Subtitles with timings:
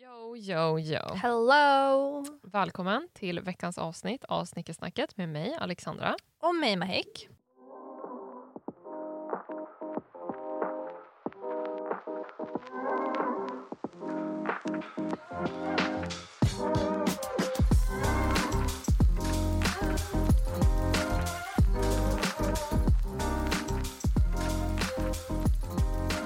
[0.00, 1.14] Yo, yo, yo.
[1.14, 2.24] Hello!
[2.42, 6.16] Välkommen till veckans avsnitt av Snickersnacket med mig, Alexandra.
[6.40, 7.28] Och mig Mahek.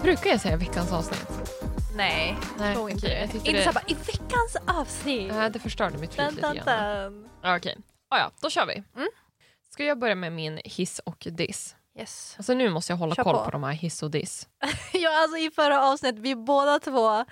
[0.02, 1.33] Brukar jag säga veckans avsnitt?
[1.94, 3.14] Nej, Nej, tror inte det.
[3.20, 5.32] jag Inte det- såhär bara i veckans avsnitt.
[5.34, 7.28] Nej, det förstörde mitt flyt lite grann.
[7.42, 7.76] Ja, Okej,
[8.10, 8.82] ah, ja, då kör vi.
[8.96, 9.08] Mm.
[9.72, 11.76] Ska jag börja med min hiss och diss?
[11.98, 12.34] Yes.
[12.38, 13.44] Alltså nu måste jag hålla Kör koll på.
[13.44, 13.50] på.
[13.50, 14.48] de här hiss och diss.
[14.92, 17.24] Ja, alltså i förra avsnittet, vi båda två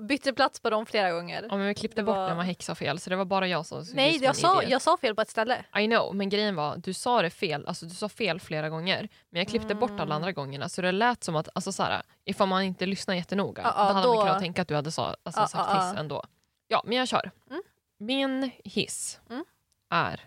[0.00, 1.46] bytte plats på dem flera gånger.
[1.50, 3.46] Ja, men vi klippte Det bort var- när man häxade fel så det var bara
[3.48, 5.64] jag som Nej, jag sa, jag sa fel på ett ställe.
[5.78, 9.08] I know, men grejen var du sa det fel, alltså du sa fel flera gånger.
[9.30, 10.12] Men jag klippte bort alla Mm.
[10.16, 13.72] andra gångerna så det lät som att, alltså såhär, ifall man inte lyssnar jättenoga, Ja,
[13.76, 16.00] ja, då hade man då- kunnat tänka att du hade sa, alltså, Ja, sagt hiss
[16.00, 16.24] ändå.
[16.68, 17.30] Ja, men jag kör.
[17.50, 17.62] Mm.
[17.98, 19.44] Min hiss Mm.
[19.90, 20.20] är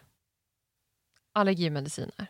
[1.33, 2.27] allergimediciner.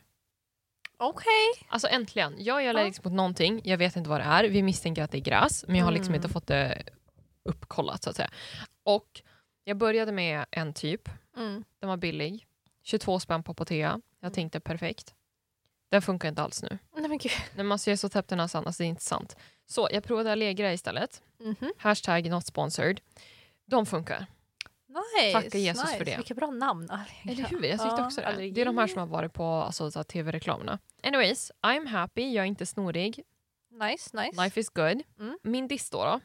[0.98, 1.68] Okej.
[1.70, 5.04] Alltså äntligen, jag är allergisk mot någonting, jag vet inte vad det är, vi misstänker
[5.04, 6.16] att det är gräs, men jag har liksom Mm.
[6.16, 6.84] inte fått det
[7.46, 8.30] uppkollat så att säga.
[8.84, 9.22] Och
[9.64, 11.64] jag började med en typ, Mm.
[11.80, 12.46] den var billig.
[12.84, 14.02] 22 spänn på Apotea.
[14.20, 15.16] Jag tänkte perfekt.
[15.90, 16.78] Den funkar inte alls nu.
[16.96, 17.32] Nej men gud.
[17.56, 19.36] När man ser så täppt i näsan, alltså det är inte sant.
[19.66, 21.22] Så jag provade Allegra istället.
[21.40, 21.74] Mhm.
[21.78, 23.02] Hashtag not sponsored.
[23.66, 24.26] De funkar.
[24.88, 25.32] Nice.
[25.42, 25.98] Tacka Jesus nice.
[25.98, 26.16] för det.
[26.18, 26.90] Vilka bra namn.
[27.24, 27.64] Eller hur?
[27.64, 28.28] Jag tyckte Ja, också det.
[28.28, 28.52] allergi.
[28.52, 30.80] Det är de här som har varit på alltså, tv-reklamerna.
[31.04, 32.34] Anyways, I'm happy.
[32.34, 33.24] Jag är inte snorig.
[33.72, 34.44] Nice, nice.
[34.44, 35.02] Life is good.
[35.20, 35.40] Mm.
[35.44, 36.20] Min diss då, då?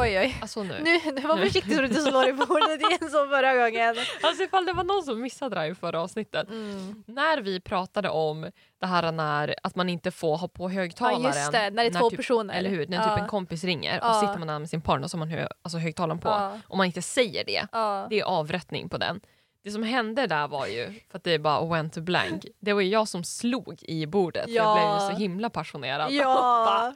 [0.00, 0.36] Oj, oj.
[0.42, 0.80] Alltså nu.
[0.84, 1.46] Nu, nu var Nu.
[1.46, 3.96] försiktig så du inte slår i bordet igen som förra gången.
[4.22, 6.48] Alltså ifall det var någon som missade det här i förra avsnittet.
[6.48, 7.04] Mm.
[7.06, 11.22] När vi pratade om det här när, att man inte får ha på högtalaren.
[11.22, 12.54] Ja just det, när det är två typ, personer.
[12.54, 12.86] Eller hur?
[12.86, 13.08] När ja.
[13.14, 14.20] typ en kompis ringer och Ja.
[14.20, 16.28] sitter man där med sin partner och så har man hö, alltså högtalaren på.
[16.28, 16.58] Ja.
[16.68, 18.06] Om man inte säger det, Ja.
[18.10, 19.20] det är avrättning på den.
[19.64, 22.80] Det som hände där var ju, för att det bara went to blank, det var
[22.80, 24.96] ju jag som slog i bordet för jag Ja.
[24.98, 26.12] blev så himla passionerad.
[26.12, 26.92] Ja.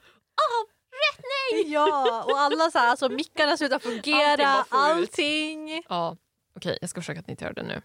[1.67, 5.83] Ja, och alla så här, alltså mickarna slutar fungera, allting.
[5.89, 6.17] Ja,
[6.57, 7.83] okej jag ska försöka att inte hör det nu.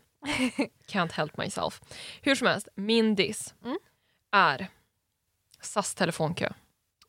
[0.88, 1.82] Can't help myself.
[2.22, 3.78] Hur som helst, min diss Mm.
[4.32, 4.68] är
[5.62, 6.50] SAS telefonkö.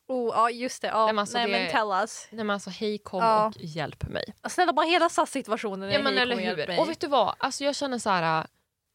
[0.07, 1.05] Oh, ja just det, ja.
[1.05, 2.27] Nej, men alltså nej det- men tell us.
[2.31, 3.45] Nej men alltså hej kom Ja.
[3.47, 4.33] och hjälp mig.
[4.49, 6.79] Snälla bara hela SAS-situationen är Ja men eller hur.
[6.79, 8.39] Och vet du vad, alltså jag känner så här.
[8.41, 8.45] äh,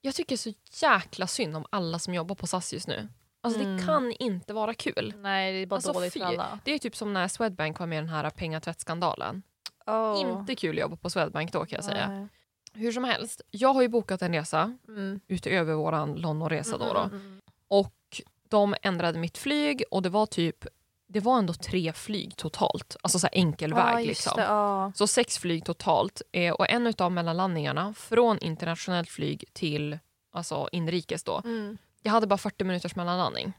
[0.01, 3.09] jag tycker så jäkla synd om alla som jobbar på SAS just nu.
[3.47, 3.87] Alltså det Mm.
[3.87, 5.15] kan inte vara kul.
[5.21, 6.59] Nej det är bara Alltså, dåligt för alla.
[6.65, 9.43] Det är typ som när Swedbank var med i den här pengatvättskandalen.
[9.87, 10.21] Oh.
[10.21, 12.09] Inte kul att jobba på Swedbank då kan jag säga.
[12.09, 12.29] Nej.
[12.73, 15.21] Hur som helst, jag har ju bokat en resa Mm.
[15.29, 16.85] utöver våran Londonresa då.
[16.93, 16.99] då.
[17.01, 17.41] Mm, mm, mm.
[17.69, 20.67] Och de ändrade mitt flyg och det var typ,
[21.09, 22.97] det var ändå tre flyg totalt.
[23.03, 24.33] Alltså så enkel Ja, väg liksom.
[24.37, 24.93] det, ja.
[24.95, 29.99] Så sex flyg totalt eh, och en av mellanlandningarna från internationellt flyg till
[30.33, 31.41] alltså inrikes då.
[31.45, 31.79] Mm.
[32.07, 33.53] Jag hade bara 40 minuters mellanlandning.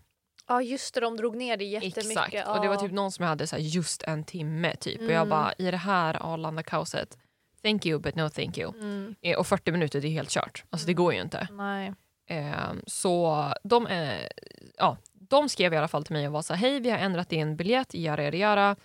[0.47, 2.07] Ja just det, de drog ner det jättemycket.
[2.07, 2.47] Exakt.
[2.47, 2.79] Och det var Ja.
[2.81, 4.97] typ någon som jag hade så här just en timme typ.
[5.01, 5.29] Och jag Mm.
[5.29, 7.17] bara i det här Arlanda-kaoset,
[7.63, 8.73] thank you but no thank you.
[8.77, 9.15] Mm.
[9.21, 10.63] Eh, och 40 minuter det är helt kört.
[10.69, 11.47] Alltså det går ju inte.
[11.51, 11.93] Nej.
[12.29, 12.53] Eh,
[12.87, 14.27] så de, eh,
[14.77, 16.97] ja, de skrev i alla fall till mig och var så här, hej vi har
[16.97, 18.75] ändrat din biljett, jara jara jara.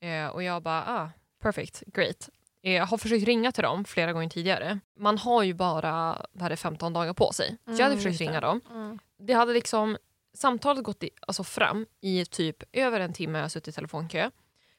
[0.00, 1.10] Eh, och jag bara, ah,
[1.42, 2.28] perfect, great.
[2.64, 4.78] Eh, Jag har försökt ringa till dem flera gånger tidigare.
[4.98, 7.48] Man har ju bara vad det, 15 dagar på sig.
[7.64, 8.60] Så jag hade Mm, försökt ringa dem.
[8.70, 8.98] Mm.
[9.18, 9.96] Det hade liksom,
[10.34, 14.30] samtalet gått i, alltså fram i typ över en timme jag har suttit i telefonkö.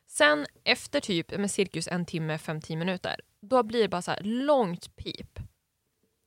[0.07, 4.21] Sen efter typ med cirkus en timme, 5-10 minuter, då blir det bara så här
[4.23, 5.39] långt pip.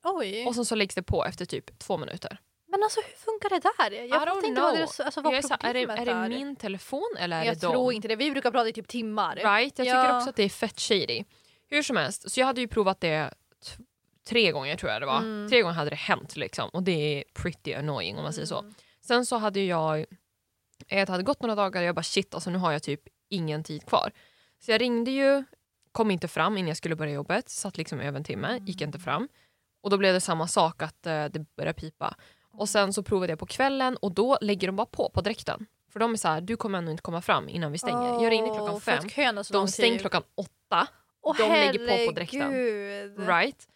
[0.04, 0.46] Oj.
[0.46, 2.38] Och sen så läggs det på efter typ två minuter.
[2.70, 3.60] Men alltså hur funkar det
[3.90, 4.02] där?
[4.06, 6.28] Jag fattar inte vad, det, alltså, vad Jag är, så här, är, det, är det
[6.28, 7.92] min telefon eller är jag det tror dem?
[7.92, 8.16] inte det.
[8.16, 9.36] Vi brukar prata i typ timmar.
[9.36, 9.78] Right?
[9.78, 10.16] Jag tycker Ja.
[10.18, 11.24] också att det är fett shady.
[11.70, 13.34] Hur som helst, så jag hade ju provat det
[14.28, 15.18] tre gånger tror jag det var.
[15.18, 15.48] Mm.
[15.48, 18.58] Tre gånger hade det hänt liksom och det är pretty annoying om man säger så.
[18.58, 18.74] Mm.
[19.00, 22.50] Sen så hade jag, eh, det hade gått några dagar och jag bara shit alltså
[22.50, 24.12] nu har jag typ ingen tid kvar.
[24.58, 25.44] Så jag ringde ju,
[25.92, 28.98] kom inte fram innan jag skulle börja jobbet, satt liksom över en timme, gick inte
[28.98, 29.28] fram.
[29.80, 32.14] Och då blev det samma sak att eh, det började pipa.
[32.52, 35.66] Och sen så provade jag på kvällen och då lägger de bara på på direkten.
[35.92, 38.22] För de är så här, du kommer ändå inte komma fram innan vi stänger.
[38.22, 39.02] jag ringde klockan fem,
[39.52, 40.86] de stänger klockan åtta.
[41.22, 43.28] Åh, de lägger på på herregud.
[43.28, 43.68] Right?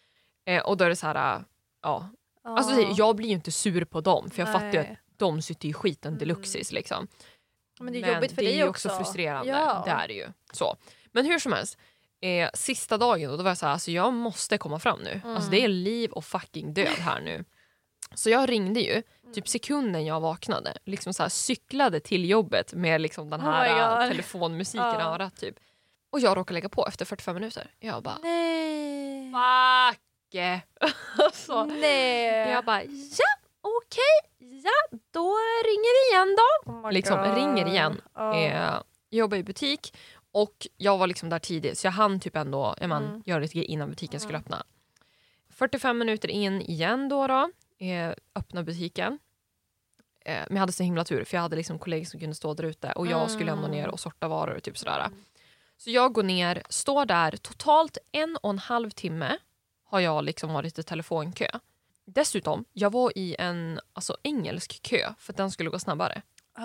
[0.45, 1.41] Eh, och då är det så här, äh,
[1.81, 2.09] ja.
[2.43, 2.57] Ja.
[2.57, 4.53] Alltså, jag blir ju inte sur på dem för jag Nej.
[4.53, 6.19] fattar ju att de sitter i skiten Mm.
[6.19, 6.71] deluxis.
[6.71, 7.07] Liksom.
[7.79, 8.89] Men det är jobbigt för det dig är också.
[8.89, 9.51] frustrerande.
[9.51, 9.81] Ja.
[9.85, 10.27] Det är det ju.
[10.53, 10.75] Så.
[11.11, 11.77] Men hur som helst,
[12.21, 15.21] eh, sista dagen då, då var jag så här, alltså, jag måste komma fram nu.
[15.23, 15.35] Mm.
[15.35, 17.45] Alltså, det är liv och fucking död här nu.
[18.15, 18.91] Så jag ringde ju,
[19.23, 19.33] Mm.
[19.33, 24.03] typ sekunden jag vaknade, liksom så här, cyklade till jobbet med liksom den Oh här
[24.03, 25.13] äh, telefonmusiken i Ja.
[25.13, 25.35] örat.
[25.37, 25.55] Typ.
[26.13, 27.71] Och jag råkar lägga på efter 45 minuter.
[27.79, 29.31] Jag bara Nej.
[29.31, 29.99] fuck!
[31.25, 32.49] alltså, Nej.
[32.51, 33.25] jag bara ja
[33.61, 36.71] okej, ja då ringer vi igen då.
[36.71, 37.35] Oh liksom, God.
[37.35, 38.01] ringer igen.
[38.15, 38.35] Ja.
[38.39, 39.97] Eh, jobbar i butik
[40.31, 43.21] och jag var liksom där tidigt så jag hann typ ändå jag man, Mm.
[43.25, 44.43] göra lite grejer innan butiken skulle Mm.
[44.43, 44.63] öppna.
[45.49, 47.49] 45 minuter in igen då, då
[47.85, 49.19] eh, öppna butiken.
[50.25, 52.53] Eh, men jag hade så himla tur för jag hade liksom kollegor som kunde stå
[52.53, 54.99] där ute och jag skulle ändå ner och sorta varor och typ sådär.
[54.99, 55.13] Mm.
[55.77, 59.37] Så jag går ner, står där totalt en och en halv timme
[59.85, 61.47] har jag liksom varit i telefonkö.
[62.05, 66.21] Dessutom, jag var i en alltså, engelsk kö för att den skulle gå snabbare.
[66.57, 66.63] Oh.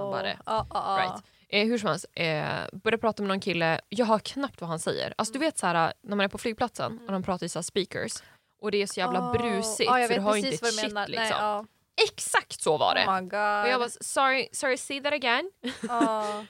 [0.00, 0.38] Snabbare.
[0.46, 0.98] Ja, ja.
[1.00, 1.24] Right.
[1.48, 3.80] Eh, hur som helst, eh, började prata med någon kille.
[3.88, 5.14] Jag hör knappt vad han säger.
[5.18, 7.62] Alltså, du vet så här, när man är på flygplatsen och de pratar i så
[7.62, 8.12] speakers
[8.60, 9.32] och det är så jävla Oh.
[9.32, 10.92] brusigt för du har inte ett shit.
[10.92, 11.08] menar.
[11.08, 11.36] Liksom.
[11.40, 11.64] Nej.
[12.04, 13.06] Exakt så var det.
[13.06, 13.62] Oh my god.
[13.64, 15.50] och jag var sorry, sorry, say that again.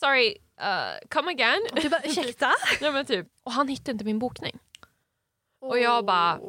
[0.00, 1.60] Sorry, uh, come again.
[1.82, 2.52] Du bara ursäkta?
[2.80, 3.26] Nej, men typ.
[3.44, 4.58] Och han hittade inte min bokning.
[5.60, 6.40] Och jag bara-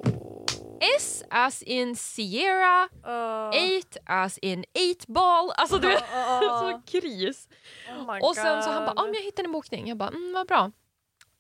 [0.98, 3.56] S as in Sierra, Oh.
[3.56, 5.52] eight as in eight ball.
[5.58, 6.72] Alltså du vet, Oh, oh, oh.
[6.72, 7.48] så kris.
[7.90, 9.88] Oh Och sen så han bara, ah, men jag hittade en bokning.
[9.88, 10.72] Jag bara, mm, vad bra.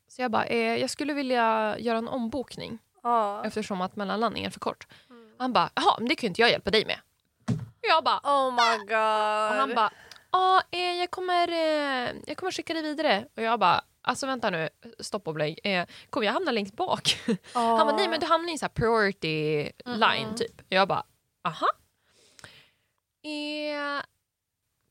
[0.08, 3.46] Så jag bara, eh, jag skulle vilja göra en ombokning Ja.
[3.46, 4.88] eftersom att mellanlandningen är för kort.
[5.10, 5.30] Mm.
[5.38, 7.00] Han bara, jaha, men det kan ju inte jag hjälpa dig med.
[7.50, 8.92] Och jag bara, Oh my god.
[9.52, 9.92] och han bara,
[10.36, 13.28] ja, eh, jag, kommer, eh, jag kommer skicka dig vidare.
[13.38, 15.60] Och jag bara, alltså vänta nu, stopp och belägg.
[15.64, 17.18] Eh, kommer jag hamna längst bak?
[17.54, 20.36] Han bara, nej men du hamnar i en här priority line Mm-mm.
[20.38, 20.62] typ.
[20.70, 21.04] Jag bara,
[21.44, 21.68] aha.
[23.24, 24.04] Eh,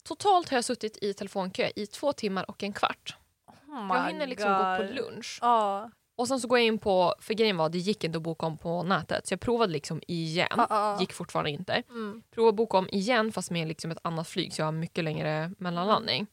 [0.05, 3.17] totalt har jag suttit i telefonkö i två timmar och en kvart.
[3.47, 5.39] oh Jag hinner liksom gå på lunch.
[5.43, 5.91] Ja.
[6.17, 8.47] Och sen så går jag in på, för grejen var det gick inte att boka
[8.47, 9.27] om på nätet.
[9.27, 10.49] Så jag provade liksom igen.
[10.57, 10.97] Ja, ja.
[11.01, 11.83] Gick fortfarande inte.
[11.91, 12.23] Mm.
[12.31, 15.05] Provade att boka om igen fast med liksom ett annat flyg så jag har mycket
[15.05, 16.27] längre mellanlandning.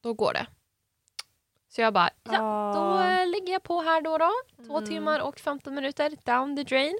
[0.00, 0.46] Då går det.
[1.68, 4.18] Så jag bara, ja då eh, lägger jag på här då.
[4.18, 4.30] då.
[4.66, 4.88] Två Mm.
[4.88, 6.98] timmar och 15 minuter down the drain.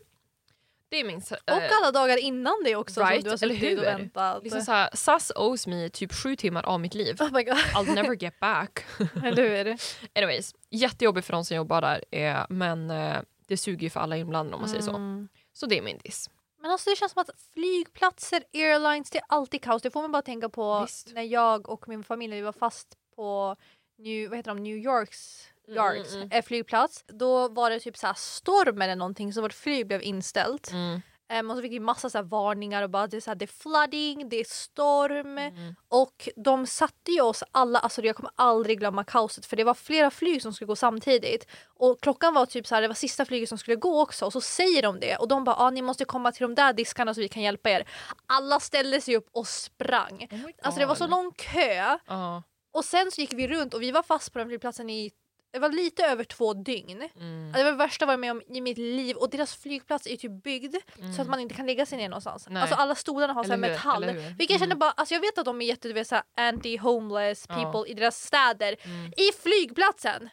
[0.91, 1.23] Det är min...
[1.47, 4.43] eh, Och alla dagar innan det också right, som du har suttit och väntat.
[4.45, 7.17] liksom så här, SAS owes me typ sju timmar av mitt liv.
[7.21, 7.27] Oh.
[7.29, 8.85] I'll never get back.
[9.25, 9.79] Eller hur?
[10.15, 12.05] Anyways, jättejobbigt för de som jobbar där.
[12.11, 14.91] Eh, men eh, det suger ju för alla inblandade om man säger så.
[14.91, 15.29] Mm.
[15.53, 16.31] Så det är min diss.
[16.61, 19.83] Men alltså det känns som att flygplatser, airlines, det är alltid kaos.
[19.83, 21.15] Det får man bara tänka på Visst.
[21.15, 23.57] när jag och min familj vi var fast på
[23.99, 27.05] New, vad heter de, New Yorks Yards Mm, mm, eh, flygplats.
[27.07, 30.71] Då var det typ så här storm eller någonting så vårt flyg blev inställt.
[30.71, 31.01] Mm.
[31.31, 33.45] Ehm, och så fick vi massa så varningar och bara det är, så här, det
[33.45, 35.39] är flooding, det är storm.
[35.39, 35.75] Mm.
[35.89, 39.75] Och de satte ju oss alla, alltså jag kommer aldrig glömma kaoset för det var
[39.75, 41.47] flera flyg som skulle gå samtidigt.
[41.67, 44.33] Och klockan var typ så här, det var sista flyget som skulle gå också och
[44.33, 47.15] så säger de det och de bara ah, ni måste komma till de där diskarna
[47.15, 47.89] så vi kan hjälpa er.
[48.27, 50.29] Alla ställde sig upp och sprang.
[50.31, 52.43] Oh Alltså det var så lång kö Ja.
[52.73, 55.11] och sen så gick vi runt och vi var fast på den flygplatsen i
[55.53, 57.09] det var lite över två dygn.
[57.17, 57.53] Mm.
[57.53, 60.17] Det var det värsta jag varit med om i mitt liv och deras flygplats är
[60.17, 61.13] typ byggd Mm.
[61.13, 62.47] så att man inte kan lägga sig ner någonstans.
[62.51, 62.63] Nej.
[62.63, 64.05] Alltså alla stolarna har så här hur, metall.
[64.05, 64.79] Vilket jag känner Mm.
[64.79, 67.55] bara, alltså jag vet att de är jätte, du vet, så anti-homeless Ja.
[67.73, 68.77] people i deras städer.
[68.85, 69.13] Mm.
[69.17, 70.29] I flygplatsen!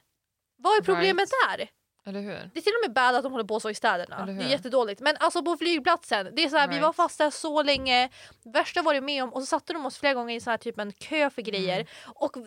[0.57, 1.69] Vad är problemet där?
[2.07, 2.49] Eller hur?
[2.53, 4.25] Det är till och med bad att de håller på så i städerna.
[4.25, 5.01] Det är jättedåligt.
[5.01, 6.85] Men alltså på flygplatsen, det är så här, vi Right.
[6.85, 8.09] var fast där så länge.
[8.53, 10.57] Värsta var det med om och så satte de oss flera gånger i så här
[10.57, 11.75] typ en kö för grejer.
[11.75, 11.87] Mm.
[12.15, 12.43] Och eh,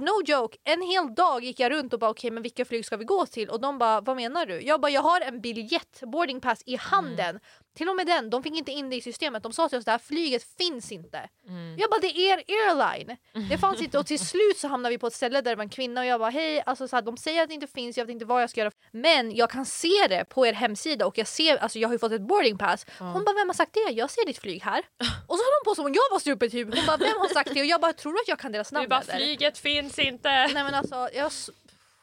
[0.00, 2.96] no joke, en hel dag gick jag runt och bara okej men vilka flyg ska
[2.96, 3.48] vi gå till?
[3.50, 4.62] Och de bara vad menar du?
[4.62, 7.28] Jag bara jag har en biljett, boarding pass i handen.
[7.28, 7.40] Mm.
[7.76, 9.42] Till och med den, de fick inte in det i systemet.
[9.42, 11.28] De sa till oss här flyget finns inte.
[11.48, 11.76] Mm.
[11.78, 13.16] Jag bara det är er airline.
[13.50, 15.64] Det fanns inte och till slut så hamnade vi på ett ställe där det var
[15.64, 17.98] en kvinna och jag bara hej, alltså så här, de säger att det inte finns,
[17.98, 18.70] jag vet inte vad jag ska göra.
[18.90, 21.98] Men jag kan se det på er hemsida och jag ser, alltså jag har ju
[21.98, 22.86] fått ett boarding pass.
[22.98, 23.92] Hon bara vem har sagt det?
[23.92, 24.78] Jag ser ditt flyg här.
[25.28, 26.74] Och så höll hon på som om jag var stupid typ.
[26.76, 27.60] Hon bara vem har sagt det?
[27.60, 29.14] Och jag bara tror du att jag kan deras Du namn bara eller?
[29.16, 30.28] flyget finns inte.
[30.28, 31.32] Nej men alltså, jag,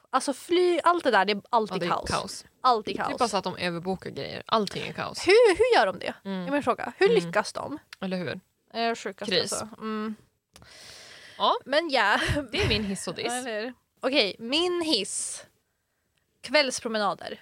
[0.10, 2.10] alltså flyg, allt det där det är Ja, alltid det är kaos.
[2.10, 2.46] kaos.
[2.62, 3.18] Alltid Det är kaos.
[3.20, 4.44] bara så att de överbokar grejer.
[4.46, 5.28] Allting är kaos.
[5.28, 6.14] Hur, hur gör de det?
[6.26, 6.46] Mm.
[6.46, 6.94] Jag vill fråga.
[6.98, 7.24] Hur Mm.
[7.26, 7.80] lyckas de?
[8.02, 8.40] Eller hur?
[8.74, 9.54] Eh, sjukast Kris.
[9.54, 9.70] alltså.
[9.78, 10.16] Mm.
[11.38, 12.20] Ja, Men ja.
[12.52, 13.46] det är min hiss och Ja, diss.
[13.48, 13.74] hur?
[14.02, 15.46] Okej, min hiss.
[16.42, 17.40] Kvällspromenader.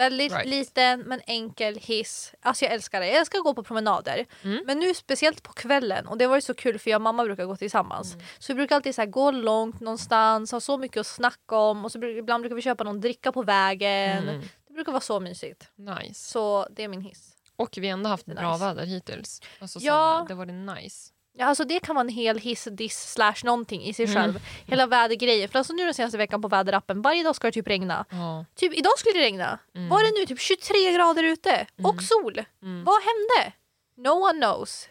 [0.00, 0.46] Väldigt Right.
[0.48, 2.32] liten men enkel hiss.
[2.42, 3.06] Alltså jag älskar det.
[3.06, 4.26] Jag älskar att gå på promenader.
[4.44, 4.62] Mm.
[4.66, 6.06] Men nu speciellt på kvällen.
[6.06, 8.14] Och det var ju så kul för jag och mamma brukar gå tillsammans.
[8.14, 8.26] Mm.
[8.38, 11.84] Så vi brukar alltid så gå långt någonstans, ha så mycket att snacka om.
[11.84, 14.28] Och så ibland brukar vi köpa någon dricka på vägen.
[14.28, 14.40] Mm.
[14.68, 15.68] Det brukar vara så mysigt.
[15.76, 16.30] Nice.
[16.30, 17.36] Så det är min hiss.
[17.56, 18.64] Och vi har ändå haft bra nice.
[18.64, 19.40] väder hittills.
[19.58, 20.18] Alltså, Ja.
[20.18, 20.24] ja.
[20.28, 21.10] Det var det nice.
[21.40, 24.16] Ja, alltså det kan vara en hel hiss, diss, slash någonting i sig Mm.
[24.16, 24.40] själv.
[24.66, 25.48] Hela vädergrejen.
[25.48, 28.04] För alltså nu den senaste veckan på väderappen, varje dag ska det typ regna.
[28.10, 28.44] Ja.
[28.54, 29.58] Typ idag skulle det regna.
[29.74, 29.88] Mm.
[29.88, 32.02] Var det nu typ 23 grader ute och Mm.
[32.04, 32.44] sol?
[32.62, 32.84] Mm.
[32.84, 33.52] Vad hände?
[33.96, 34.88] No one knows.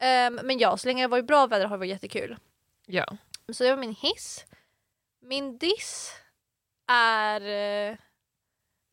[0.00, 2.36] Ehm, men ja, så länge det varit bra väder har det varit jättekul.
[2.86, 3.06] ja.
[3.52, 4.44] Så det var min hiss.
[5.22, 6.12] Min diss
[6.88, 7.96] är eh,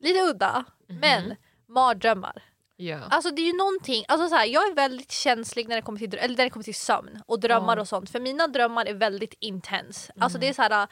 [0.00, 0.98] lite udda, Mhm.
[1.00, 1.36] men
[1.68, 2.42] mardrömmar.
[2.76, 2.98] Ja.
[3.10, 5.98] Alltså det är ju någonting, alltså så här, jag är väldigt känslig när det kommer
[5.98, 7.80] till, eller när det kommer till sömn och drömmar Ja.
[7.80, 10.10] och sånt för mina drömmar är väldigt intens.
[10.20, 10.40] Alltså Mm.
[10.40, 10.88] det är så här,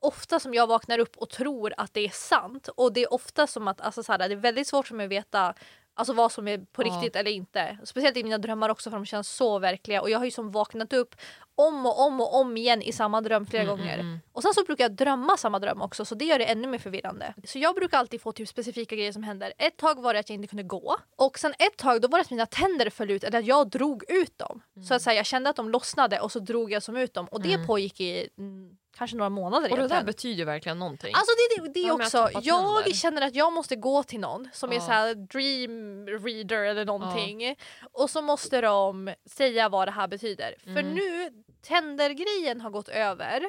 [0.00, 3.46] ofta som jag vaknar upp och tror att det är sant och det är ofta
[3.46, 5.54] som att alltså så här, det är väldigt svårt för mig att veta
[5.96, 6.86] Alltså vad som är på Ja.
[6.86, 7.78] riktigt eller inte.
[7.84, 10.50] Speciellt i mina drömmar också för de känns så verkliga och jag har ju som
[10.52, 11.14] vaknat upp
[11.56, 13.94] om och om och om igen i samma dröm flera Mm, gånger.
[13.94, 14.20] mm, mm.
[14.32, 16.78] Och sen så brukar jag drömma samma dröm också så det gör det ännu mer
[16.78, 17.34] förvirrande.
[17.44, 19.52] Så jag brukar alltid få typ specifika grejer som händer.
[19.58, 22.18] Ett tag var det att jag inte kunde gå och sen ett tag då var
[22.18, 24.62] det att mina tänder föll ut eller att jag drog ut dem.
[24.88, 27.26] Så att säga, jag kände att de lossnade och så drog jag som ut dem
[27.30, 27.66] och det Mm.
[27.66, 31.14] pågick i mm, kanske några månader Och det där betyder verkligen någonting.
[31.14, 32.92] Alltså det, det, det är Ja, också, jag tänder.
[32.96, 34.80] känner att jag måste gå till någon som är Ja.
[34.80, 37.56] så här dream reader eller någonting
[37.92, 40.54] och så måste de säga vad det här betyder.
[40.64, 40.94] För Mm.
[40.94, 41.30] nu,
[41.78, 43.44] tändergrejen har gått över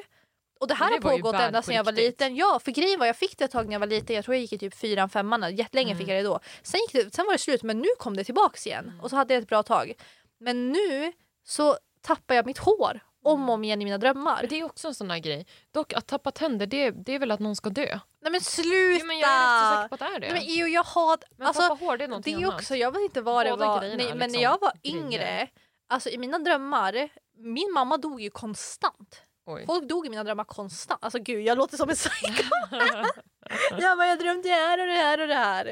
[0.60, 2.36] och det här Det har pågått ända sedan jag var liten.
[2.36, 4.34] Ja, för grejen var jag fick det ett tag när jag var liten, jag tror
[4.34, 5.98] jag gick i typ fyran, femman, jättelänge Mm.
[5.98, 6.40] fick jag det då.
[6.62, 9.00] Sen, gick det, sen var det slut men nu kom det tillbaks igen Mm.
[9.00, 9.92] och så hade jag ett bra tag.
[10.38, 11.12] Men nu
[11.44, 14.46] så tappar jag mitt hår om och om igen i mina drömmar.
[14.48, 15.46] Det är också en sån där grej.
[15.70, 17.98] Dock att tappa tänder det, det är väl att någon ska dö.
[18.20, 18.98] Nej men sluta!
[19.00, 20.32] Jo, men jag är rätt så säker på att det är det.
[20.32, 21.18] Nej, men Eo, jag har...
[21.36, 22.60] men alltså, tappa hår det är det någonting är ju annat.
[22.60, 24.72] också, jag vet inte vad det Båda var, grejerna nej, men när liksom jag var
[24.82, 24.96] grejer.
[24.98, 25.48] yngre,
[25.88, 29.22] alltså i mina drömmar, min mamma dog ju konstant.
[29.46, 29.66] Oj.
[29.66, 31.04] Folk dog i mina drömmar konstant.
[31.04, 32.44] Alltså gud, jag låter som en psycho.
[33.78, 35.64] jag bara, jag drömde det här och det här och det här.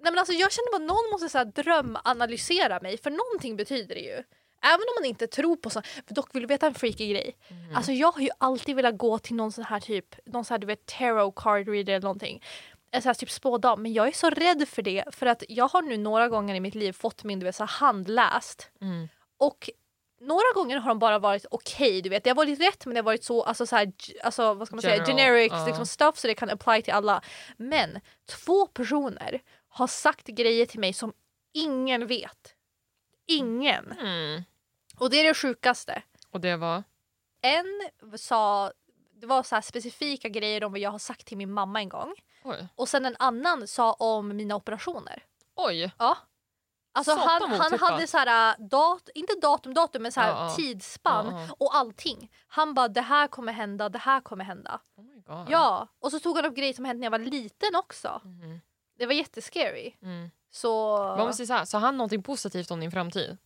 [0.00, 3.56] Nej men alltså jag känner bara att någon måste så här drömanalysera mig för någonting
[3.56, 4.22] betyder det ju.
[4.62, 5.86] Även om man inte tror på sånt.
[6.06, 7.36] Dock vill du veta en freaky grej?
[7.48, 7.76] Mm.
[7.76, 10.58] Alltså jag har ju alltid velat gå till någon sån här typ, någon sån här
[10.58, 12.42] du vet tarot card reader eller någonting.
[12.90, 13.82] En sån här typ spådam.
[13.82, 16.60] Men jag är så rädd för det för att jag har nu några gånger i
[16.60, 18.70] mitt liv fått min du vet, så handläst.
[18.80, 19.08] Mm.
[19.38, 19.70] Och
[20.20, 22.24] några gånger har de bara varit okej, du vet.
[22.24, 24.76] Det har varit rätt men det har varit så, alltså, så här, alltså vad ska
[24.76, 25.66] man säga, General, generic ja.
[25.66, 27.22] liksom, stuff så det kan apply till alla.
[27.56, 31.12] Men två personer har sagt grejer till mig som
[31.52, 32.54] ingen vet.
[33.28, 33.92] Ingen.
[33.92, 34.42] Mm.
[34.98, 36.02] Och det är det sjukaste.
[36.30, 36.82] Och det var?
[37.40, 37.66] En
[38.18, 38.72] sa,
[39.20, 42.14] det var så specifika grejer om vad jag har sagt till min mamma en gång.
[42.44, 42.68] Oj.
[42.74, 45.22] Och sen en annan sa om mina operationer.
[45.54, 45.92] Oj.
[45.98, 46.16] Ja.
[46.92, 50.54] Alltså Satan han, han hade så här, dat, inte datum, datum men så här Ja,
[50.56, 51.54] tidsspann Ja, ja.
[51.58, 52.30] och allting.
[52.48, 54.80] Han bara det här kommer hända, det här kommer hända.
[55.26, 55.46] Oh.
[55.50, 58.20] Ja, och så tog han upp grejer som hände när jag var liten också.
[58.24, 58.60] Mhm.
[58.98, 59.92] Det var jättescary.
[60.02, 60.30] Mm.
[60.50, 63.36] Så Men om vi säger så här, sa han någonting positivt om din framtid?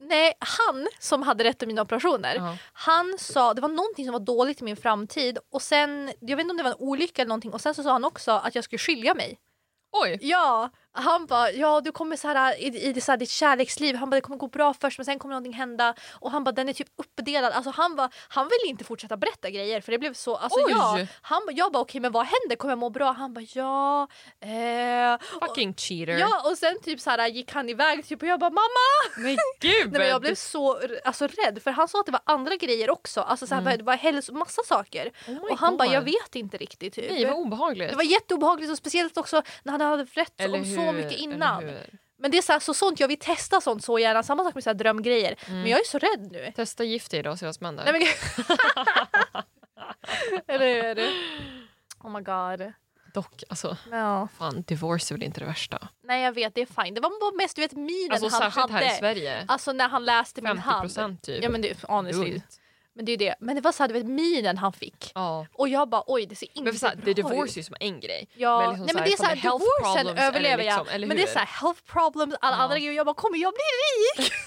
[0.00, 2.36] nej, han som hade rätt till mina operationer.
[2.36, 2.56] Ja.
[2.72, 6.44] Han sa, det var någonting som var dåligt i min framtid och sen, jag vet
[6.44, 8.54] inte om det var en olycka eller någonting och sen så sa han också att
[8.54, 9.38] jag skulle skilja mig.
[9.92, 10.18] Oj!
[10.20, 13.96] Ja, han bara ja du kommer så här i, i det, så här, ditt kärleksliv,
[13.96, 16.52] han bara det kommer gå bra först men sen kommer någonting hända och han bara
[16.52, 17.52] den är typ uppdelad.
[17.52, 20.72] Alltså han var, han ville inte fortsätta berätta grejer för det blev så, alltså Oj!
[20.72, 23.12] ja, han bara, jag bara okej men vad händer, kommer jag må bra?
[23.12, 24.08] Han bara ja,
[24.40, 26.18] eh, Fucking cheater.
[26.18, 29.14] ja och sen typ så här gick han iväg typ och jag bara mamma!
[29.16, 29.92] Men gud!
[29.92, 32.90] Nej, men jag blev så alltså, rädd för han sa att det var andra grejer
[32.90, 33.78] också, alltså så här, Mm.
[33.78, 35.12] det var hälso, massa saker.
[35.28, 37.10] Oh och han bara jag vet inte riktigt typ.
[37.10, 37.90] Nej, vad obehagligt.
[37.90, 41.02] Det var jätteobehagligt och speciellt också när han hade rätt om så hur?
[41.02, 41.64] mycket innan.
[42.18, 44.22] Men det är så, här, så sånt jag vill testa sånt så gärna.
[44.22, 45.36] Samma sak med så här drömgrejer.
[45.46, 45.60] Mm.
[45.62, 46.52] Men jag är så rädd nu.
[46.56, 47.92] Testa gift i då och se vad som händer.
[47.92, 48.08] Nej, men...
[50.48, 51.08] Eller hur?
[52.00, 52.72] Oh my god.
[53.14, 54.28] Dock, alltså, Ja.
[54.38, 55.88] fan, divorce är väl inte det värsta?
[56.02, 56.94] Nej jag vet, det är fine.
[56.94, 58.84] Det var mest du vet minen Alltså han särskilt hade.
[58.84, 59.44] här i Sverige.
[59.48, 60.80] Alltså när han läste min 50 hand.
[60.82, 61.44] procent typ.
[61.44, 62.28] Ja men det, honestly.
[62.30, 62.60] Lugnt.
[62.96, 63.34] Men det är det.
[63.40, 65.12] Men det var så här, du vet minen han fick.
[65.14, 65.46] Ja.
[65.52, 67.16] Och jag bara oj det ser inte Men för så här, bra ut.
[67.16, 68.28] divorce är ju som en grej.
[68.34, 70.78] Ja, Men liksom nej så men här, det är såhär, health divorcen eller överlever jag.
[70.78, 72.62] liksom, eller men det är såhär health problems, alla Ja.
[72.62, 72.92] andra grejer.
[72.92, 73.62] Jag bara kommer jag bli
[74.24, 74.32] rik?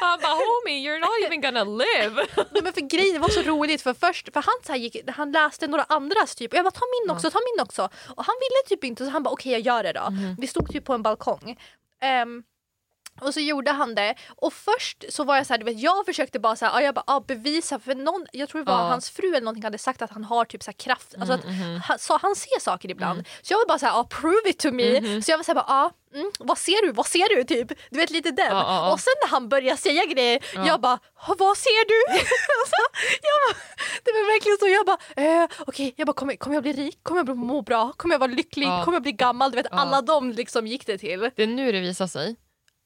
[0.00, 2.26] Han bara homie you're not even gonna live.
[2.52, 4.96] Nej, men för grejen det var så roligt för först, för han, så här gick,
[5.10, 7.82] han läste några andras typ och jag bara ta min också, ta min också.
[8.16, 10.10] Och han ville typ inte så han bara okej jag gör det då.
[10.10, 10.36] Mhm.
[10.38, 11.56] Vi stod typ på en balkong.
[12.02, 12.42] Ehm,
[13.20, 16.06] och så gjorde han det och först så var jag så här, du vet jag
[16.06, 18.78] försökte bara så här, ja, jag bara, ja, bevisa för någon, jag tror det var
[18.78, 18.88] Ja.
[18.88, 21.80] hans fru eller någonting hade sagt att han har typ så kraft, alltså att Mhm.
[21.84, 23.26] han, så han ser saker ibland.
[23.42, 25.00] Så jag var bara så här, ja prove it to me.
[25.00, 25.22] Mhm.
[25.22, 27.68] Så jag var så här, bara, ja, mm, vad ser du, vad ser du typ?
[27.90, 28.46] Du vet lite den.
[28.56, 28.92] Ja, ja.
[28.92, 30.66] Och sen när han började säga grejer, Ja.
[30.66, 32.12] jag bara, "Ha, vad ser du?
[32.60, 32.82] alltså,
[33.22, 33.60] jag bara,
[34.04, 34.98] det var verkligen så, jag bara,
[35.42, 36.98] eh, okej, jag bara kommer, kommer jag bli rik?
[37.02, 37.92] Kommer jag må bra?
[37.96, 38.68] Kommer jag vara lycklig?
[38.84, 39.50] Kommer jag bli gammal?
[39.50, 41.30] Du vet alla de liksom gick det till.
[41.36, 42.36] Det är nu det visar sig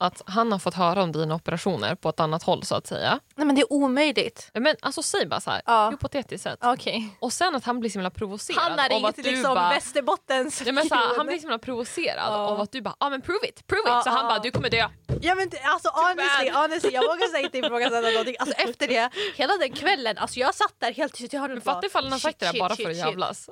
[0.00, 3.20] att han har fått höra om dina operationer på ett annat håll så att säga.
[3.34, 4.50] Nej men det är omöjligt.
[4.54, 5.90] Men alltså säg bara så här, Ja.
[5.90, 6.58] hypotetiskt sett.
[6.62, 7.16] Okej.
[7.20, 9.68] Och sen att han blir så himla provocerad Han har ringt du liksom bara...
[9.68, 12.36] Västerbottens Ja, men så här, han blir så himla provocerad Ja.
[12.36, 13.86] av att du bara, ja ah, men prove it, prove it.
[13.88, 14.28] Ja, så han ja.
[14.30, 14.88] bara, du kommer dö.
[15.22, 18.36] Ja men alltså honestly, honestly, jag vågar säga inte ifrågasätta någonting.
[18.38, 21.32] Alltså efter det, hela den kvällen, alltså jag satt där helt tyst.
[21.32, 22.90] Jag hörde Men bara, fatta ifall han har sagt det där shit, bara shit, för
[22.90, 23.06] att shit.
[23.06, 23.50] jävlas.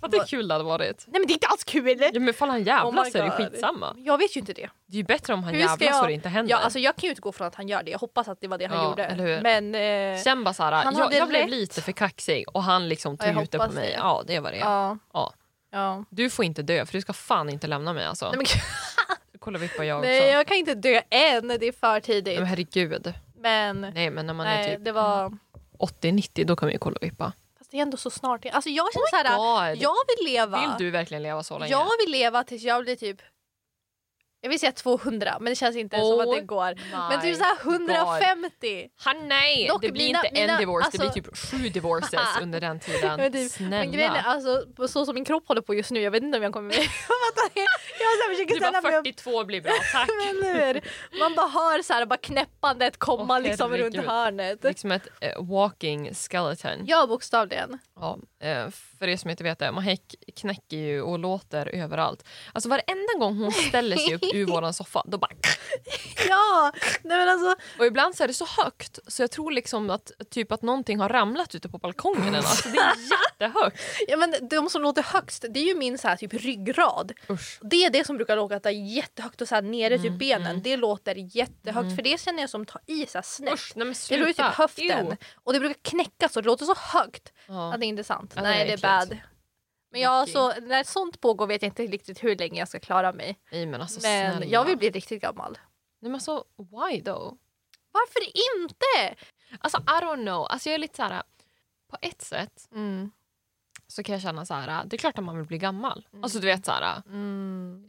[0.00, 1.04] Fatta hur kul det hade varit.
[1.06, 1.96] Nej men det är inte alls kul!
[2.00, 3.94] Ja, men ifall han jävlas Oh så är det skitsamma.
[3.98, 4.68] Jag vet ju inte det.
[4.86, 6.50] Det är ju bättre om han Hur jävlas jag- och det inte händer.
[6.50, 7.90] Ja, alltså jag kan ju utgå från att han gör det.
[7.90, 9.04] Jag hoppas att det var det han Ja, gjorde.
[9.04, 9.40] eller hur?
[9.42, 9.74] Men...
[10.14, 13.42] Eh, Sen bara såhär, jag, jag blev lite för kaxig och han liksom Ja, tog
[13.42, 13.86] ut det på mig.
[13.88, 13.92] det.
[13.94, 14.56] Ja det var det.
[14.58, 14.98] ja.
[15.12, 15.32] Ja.
[15.72, 16.04] ja.
[16.10, 18.26] Du får inte dö för du ska fan inte lämna mig alltså.
[18.28, 18.46] Nej, men,
[19.40, 20.08] Kolla vi på jag också.
[20.08, 22.38] nej jag kan inte dö än, det är för tidigt.
[22.38, 23.14] Men herregud.
[23.36, 25.38] Men Nej men när man är nej, typ det var...
[25.78, 27.32] 80-90 då kan vi ju kolla vippa.
[27.68, 28.46] Fast det är ändå så snart.
[28.52, 29.82] Alltså jag känner Oh my såhär, God.
[29.82, 30.60] jag vill leva.
[30.60, 31.70] Vill du verkligen leva så länge?
[31.72, 33.16] Jag vill leva tills jag blir typ
[34.40, 36.74] jag vill säga 200 men det känns inte som att det Oh går.
[37.10, 37.72] Men typ såhär God.
[37.74, 38.88] 150.
[38.98, 41.68] Han, nej, Dock, det blir mina- inte mina- en divorce, det alltså- blir typ sju
[41.68, 43.16] divorces under den tiden.
[43.16, 43.76] Men, typ, Snälla.
[43.76, 46.38] men grejen är alltså så som min kropp håller på just nu, jag vet inte
[46.38, 50.08] om jag kommer jag så här försöker du bara mig upp 42 blir bra, tack.
[51.20, 54.64] Man bara hör så här, bara knäppandet komma Åh, liksom runt hörnet.
[54.64, 56.72] liksom ett eh, walking skeleton.
[56.86, 57.78] Ja bokstavligen.
[58.00, 62.24] Ja, eh, för er som inte vet det, Mahek knäcker ju och låter överallt.
[62.52, 65.30] Alltså varenda gång hon ställer sig upp ur våran soffa, då bara...
[66.28, 66.72] Ja!
[67.02, 67.56] Nej men alltså.
[67.78, 70.98] Och ibland så är det så högt så jag tror liksom att, typ att någonting
[71.00, 72.34] har ramlat ute på balkongen.
[72.34, 72.92] Alltså det är
[73.40, 73.80] jättehögt.
[74.08, 77.12] Ja, men de som låter högst det är ju min så här, typ ryggrad.
[77.30, 77.58] Usch.
[77.62, 80.62] Det är det som brukar låta jättehögt och så här, nere Mm, typ benen.
[80.62, 83.54] Det låter jättehögt för det känner jag som tar i så här, snett.
[83.54, 84.48] Usch, nej men Det låter sluta.
[84.48, 85.06] typ höften.
[85.06, 85.16] Ew.
[85.44, 87.72] Och det brukar knäcka så det låter så högt Ja.
[87.74, 88.32] att det inte är sant.
[88.36, 89.18] Ja, Nej det är bad.
[89.90, 90.32] Men jag, Icky.
[90.32, 93.38] så, när sånt pågår vet jag inte riktigt hur länge jag ska klara mig.
[93.52, 94.46] Nej men alltså Men snälla.
[94.52, 95.52] jag vill bli riktigt gammal.
[96.00, 97.34] Nej men alltså why though?
[97.92, 98.20] Varför
[98.62, 99.22] inte?
[99.60, 100.46] Alltså I don't know.
[100.50, 101.22] Alltså jag är lite så här.
[101.90, 103.10] På ett sätt Mm.
[103.86, 104.84] så kan jag känna så här.
[104.84, 106.06] det är klart att man vill bli gammal.
[106.22, 107.02] Alltså du vet så här.
[107.06, 107.86] Mm.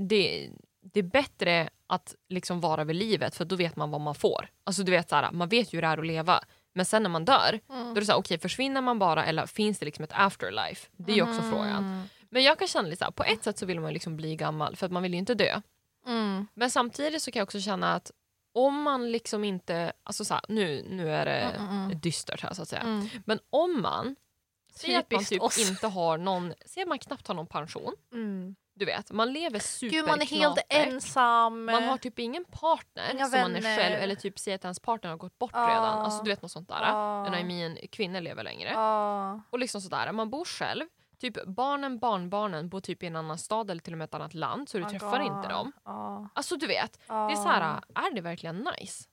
[0.00, 0.50] det,
[0.80, 4.48] det är bättre att liksom vara vid livet för då vet man vad man får.
[4.64, 6.40] Alltså du vet så här, man vet ju hur det är att leva.
[6.76, 7.84] Men sen när man dör, Mm.
[7.84, 10.88] då är det så här, okej försvinner man bara eller finns det liksom ett afterlife?
[10.96, 12.08] Det är ju också frågan.
[12.30, 14.36] Men jag kan känna lite så här, på ett sätt så vill man liksom bli
[14.36, 15.60] gammal för att man vill ju inte dö.
[16.06, 16.46] Mm.
[16.54, 18.10] Men samtidigt så kan jag också känna att
[18.54, 21.98] om man liksom inte, alltså så här, nu, nu är det Mm, mm, mm.
[22.00, 22.82] dystert här så att säga.
[22.82, 23.08] Mm.
[23.24, 24.16] Men om man,
[24.74, 25.70] säger att man typ oss.
[25.70, 27.94] inte har någon, att man knappt har någon pension.
[28.12, 28.56] Mm.
[28.78, 30.92] Du vet, man lever Gud man är helt superknapert.
[30.92, 31.64] ensam.
[31.64, 33.76] Man har typ ingen partner Inga som man är vänner.
[33.76, 35.68] själv eller typ säger att ens partner har gått bort Ja.
[35.70, 35.98] redan.
[35.98, 36.80] Alltså du vet något sånt där.
[36.82, 37.26] Ja.
[37.32, 37.40] Uh.
[37.40, 38.70] I mean, kvinnor lever längre.
[38.70, 39.40] Ja.
[39.50, 40.84] Och liksom sådär, man bor själv.
[41.20, 44.34] Typ barnen, barnbarnen bor typ i en annan stad eller till och med ett annat
[44.34, 45.26] land så du Oh träffar God.
[45.36, 45.72] inte dem.
[45.84, 46.28] Ja.
[46.34, 49.04] Alltså du vet, det är så här, är det verkligen nice?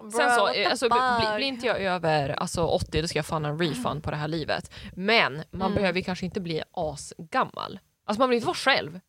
[0.00, 3.44] Bro, Sen så, alltså, bli, blir inte jag över alltså, 80 då ska jag fan
[3.44, 4.74] ha en refund på det här livet.
[4.96, 5.74] Men man Mm.
[5.74, 7.78] behöver kanske inte bli asgammal.
[8.06, 9.00] Alltså man vill inte vara själv.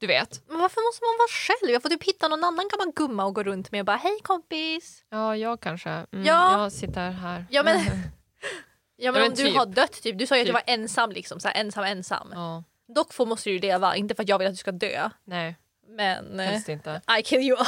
[0.00, 0.42] Du vet.
[0.48, 1.72] Men varför måste man vara själv?
[1.72, 3.96] Jag får typ hitta någon annan kan man gumma och gå runt med och bara
[3.96, 5.04] hej kompis.
[5.10, 5.90] Ja, jag kanske.
[5.90, 6.62] Mm, Ja.
[6.62, 7.46] Jag sitter här.
[7.50, 7.80] Ja, men-
[8.96, 9.56] Ja men men om du typ.
[9.56, 10.66] har dött typ, du sa ju att du Typ.
[10.68, 12.28] var ensam liksom, så här, ensam ensam.
[12.34, 12.62] ja,
[12.94, 15.10] Dock får måste du leva, inte för att jag vill att du ska dö.
[15.24, 15.56] nej,
[15.88, 17.00] Men eh, helst inte.
[17.18, 17.66] I kill you all.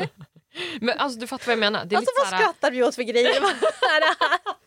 [0.80, 1.84] Men alltså du fattar vad jag menar.
[1.84, 3.34] Det är Alltså vad såhär, skrattar vi åt för grejer?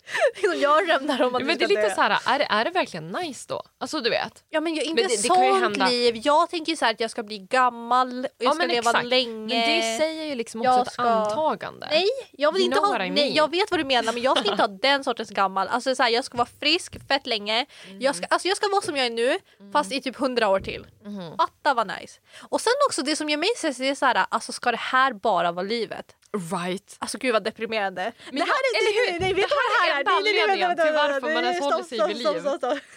[0.07, 0.41] Är här?
[0.41, 1.95] Liksom, jag drömmer om att men det är lite dö.
[1.95, 3.63] såhär, är det, är det verkligen nice då?
[3.79, 4.43] Alltså du vet.
[4.49, 6.21] Ja men jag, inte Men det- det sånt hända- liv.
[6.23, 9.05] Jag tänker så här att jag ska bli gammal och jag Ja, ska leva exakt.
[9.05, 9.55] länge.
[9.55, 11.87] Men det säger ju liksom också Jag ett ska- antagande.
[11.91, 13.33] Nej, jag vill You inte ha, I nej, mean.
[13.33, 15.67] jag vet vad du menar men jag ska inte ha den sortens gammal.
[15.67, 17.65] Alltså så här, jag ska vara frisk fett länge.
[17.99, 19.39] Jag, ska, alltså, jag ska vara som jag är nu
[19.73, 20.85] fast i typ hundra år till.
[21.05, 21.37] Mhm.
[21.37, 22.19] Fatta vad nice.
[22.49, 25.13] Och sen också det som gör mig stressad är så här, alltså ska det här
[25.13, 26.15] bara vara livet?
[26.51, 26.95] Right.
[26.99, 28.11] Alltså gud vad deprimerande.
[28.31, 29.19] Men det här jag- är, eller hur?
[29.19, 29.99] nej, vet Det här det är här är?
[29.99, 32.23] enda anledningen till varför man ens håller sig vid liv.
[32.41, 32.77] stopp, stopp.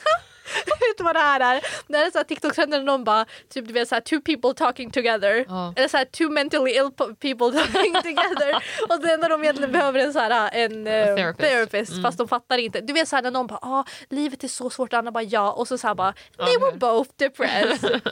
[0.67, 1.61] Vet du vad det här är?
[1.87, 4.91] Det här är såhär TikTok-trender när någon bara typ du vet såhär two people talking
[4.91, 5.45] together.
[5.49, 5.73] Ja.
[5.77, 6.91] Eller såhär two mentally ill
[7.21, 8.55] people talking together.
[8.89, 11.51] och sen när de egentligen behöver en såhär en eh, therapist.
[11.51, 12.03] therapist Mm.
[12.03, 12.81] fast de fattar inte.
[12.81, 15.53] Du vet såhär när någon bara ah, livet är så svårt och andra bara ja
[15.53, 16.79] och så såhär bara they were hur?
[16.79, 18.01] both depressed.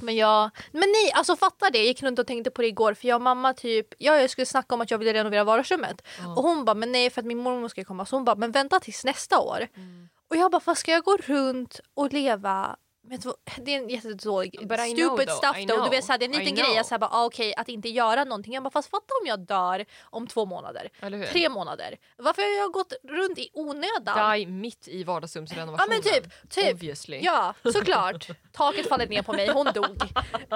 [0.00, 2.94] Men jag, men nej alltså fatta det, jag gick runt och tänkte på det igår
[2.94, 6.02] för jag och mamma typ, ja jag skulle snacka om att jag ville renovera vardagsrummet
[6.18, 6.34] Ja.
[6.36, 8.52] och hon bara men nej för att min mormor ska komma så hon bara men
[8.52, 9.66] vänta tills nästa år.
[9.76, 10.08] Mm.
[10.30, 12.76] Och jag bara vad ska jag gå runt och leva
[13.08, 15.84] Vet du det är en jättedålig stupid though, stuff I då.
[15.84, 18.24] Du vet, såhär, det är en liten grej jag bara ah, okej att inte göra
[18.24, 18.54] någonting.
[18.54, 20.88] Jag bara fast fatta om jag dör om två månader,
[21.32, 21.96] tre månader.
[22.16, 24.32] Varför har jag gått runt i onödan?
[24.32, 25.88] Die mitt i Ja vardagsrumsrenovationen.
[25.88, 26.74] men typ, typ.
[26.74, 27.20] Obviously.
[27.22, 28.28] Ja, såklart.
[28.52, 30.02] Taket faller ner på mig, hon dog.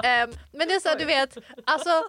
[0.03, 2.03] Ehm, men det är så här, du vet, alltså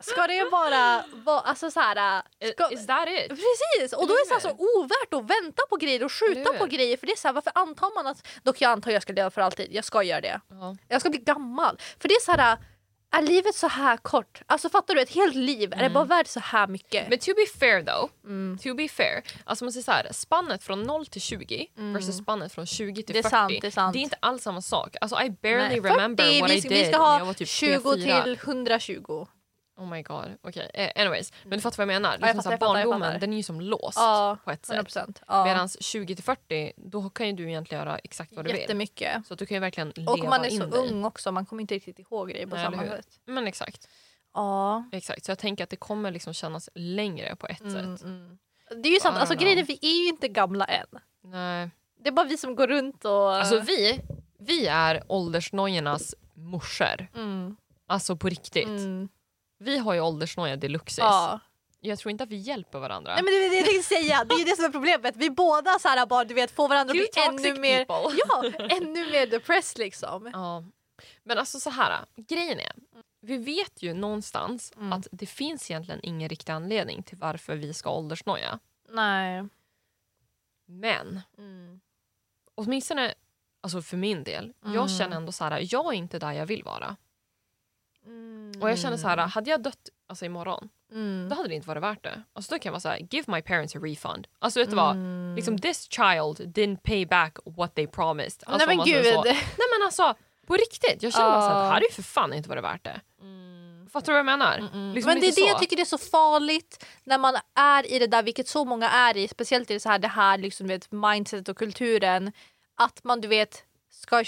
[0.00, 2.22] Ska det bara vara, alltså så här...
[2.52, 3.28] Ska, Is that it?
[3.28, 3.92] Precis!
[3.92, 6.66] Och då är det så, här så ovärt att vänta på grejer och skjuta på
[6.66, 6.96] grejer.
[6.96, 8.26] För det är så här, varför antar man att...
[8.42, 9.68] Dock jag antar jag ska leva för alltid.
[9.70, 10.40] Jag ska göra det.
[10.50, 10.76] Ja.
[10.88, 11.78] Jag ska bli gammal.
[12.00, 12.58] För det är så här...
[13.12, 14.42] Är livet så här kort?
[14.46, 15.00] Alltså fattar du?
[15.00, 17.08] Ett helt liv, är det bara värt så här mycket?
[17.08, 18.58] Men to be fair though, Mm.
[18.62, 22.52] to be fair, alltså man säger så här, spannet från 0 till 20 versus spannet
[22.52, 23.22] från 20 till Mm.
[23.22, 23.30] Det är 40.
[23.30, 23.96] sant, det är sant.
[23.96, 24.96] är inte alls samma sak.
[25.00, 27.34] Alltså I barely Nej, remember 40, what I did vi ska när jag ha var
[27.34, 28.22] typ 20 3-4.
[28.22, 29.26] till 120.
[29.80, 30.26] Oh my god.
[30.42, 31.32] Okej, eh, anyways.
[31.42, 32.08] Men du fattar vad jag menar?
[32.20, 33.20] Ja, jag Liksom så här, fattar, fattar, barndomen fattar.
[33.20, 34.84] den är ju som låst Ja, på ett 100 sätt.
[34.86, 35.22] procent.
[35.28, 35.44] Ja.
[35.44, 38.60] Medan 20 till 40 då kan ju du egentligen göra exakt vad du vill.
[38.60, 39.26] Jättemycket.
[39.26, 41.60] Så du kan ju verkligen leva Och man är så in ung också, man kommer
[41.60, 43.06] inte riktigt ihåg grejer på Nej, samma sätt.
[43.24, 43.88] Men exakt.
[44.34, 44.84] Ja.
[44.92, 45.24] exakt.
[45.24, 48.04] Så jag tänker att det kommer liksom kännas längre på ett Mm, sätt.
[48.04, 48.38] mm.
[48.82, 50.86] Det är ju sant, alltså grejen vi är ju inte gamla än.
[51.24, 51.70] Nej.
[52.02, 53.34] Det är bara vi som går runt och...
[53.36, 54.00] Alltså vi,
[54.38, 57.06] vi är åldersnojornas morsor.
[57.14, 58.66] mm, Alltså på riktigt.
[58.66, 59.08] mm.
[59.60, 60.98] Vi har ju åldersnoja deluxes.
[60.98, 61.40] Ja.
[61.80, 63.14] Jag tror inte att vi hjälper varandra.
[63.14, 65.16] Nej men det är det jag tänkte säga, det är ju det som är problemet.
[65.16, 67.08] Vi båda så här, bara, du vet, får varandra att bli
[67.50, 68.18] ännu mer, people.
[68.28, 68.44] ja,
[68.76, 70.30] ännu mer depressed liksom.
[70.32, 70.64] Ja.
[71.24, 72.72] Men alltså så här, grejen är,
[73.20, 74.92] vi vet ju någonstans Mm.
[74.92, 78.58] att det finns egentligen ingen riktig anledning till varför vi ska åldersnoja.
[78.88, 79.44] Nej.
[80.66, 81.80] Men Mm.
[82.54, 83.14] åtminstone
[83.60, 84.74] alltså för min del, Mm.
[84.74, 86.96] jag känner ändå så här, jag är inte där jag vill vara.
[88.06, 88.52] Mm.
[88.62, 91.28] Och jag känner så här, hade jag dött alltså, imorgon, Mm.
[91.28, 92.22] då hade det inte varit värt det.
[92.32, 94.26] Alltså då kan jag vara så här, give my parents a refund.
[94.38, 94.90] Alltså vet du vad?
[94.90, 95.34] Mm.
[95.36, 98.42] Liksom this child didn't pay back what they promised.
[98.46, 99.04] Alltså, Nej men man gud.
[99.04, 99.22] Så.
[99.24, 99.36] Nej
[99.78, 100.14] men alltså
[100.46, 102.84] på riktigt, jag känner bara så här, det hade ju för fan inte varit värt
[102.84, 103.00] det.
[103.20, 103.88] Mm.
[103.92, 104.58] Fattar du vad jag menar?
[104.58, 104.94] Mm.
[104.94, 105.48] Liksom men det är det så.
[105.48, 108.90] jag tycker det är så farligt när man är i det där, vilket så många
[108.90, 112.32] är i, speciellt i det, så här, det här liksom, vet, mindset och kulturen.
[112.74, 113.64] Att man du vet
[114.00, 114.24] ska,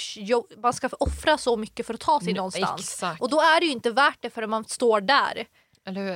[0.62, 2.80] man ska offra så mycket för att ta sig någonstans.
[2.80, 3.20] Exakt.
[3.22, 5.46] Och då är det ju inte värt det förrän man står där.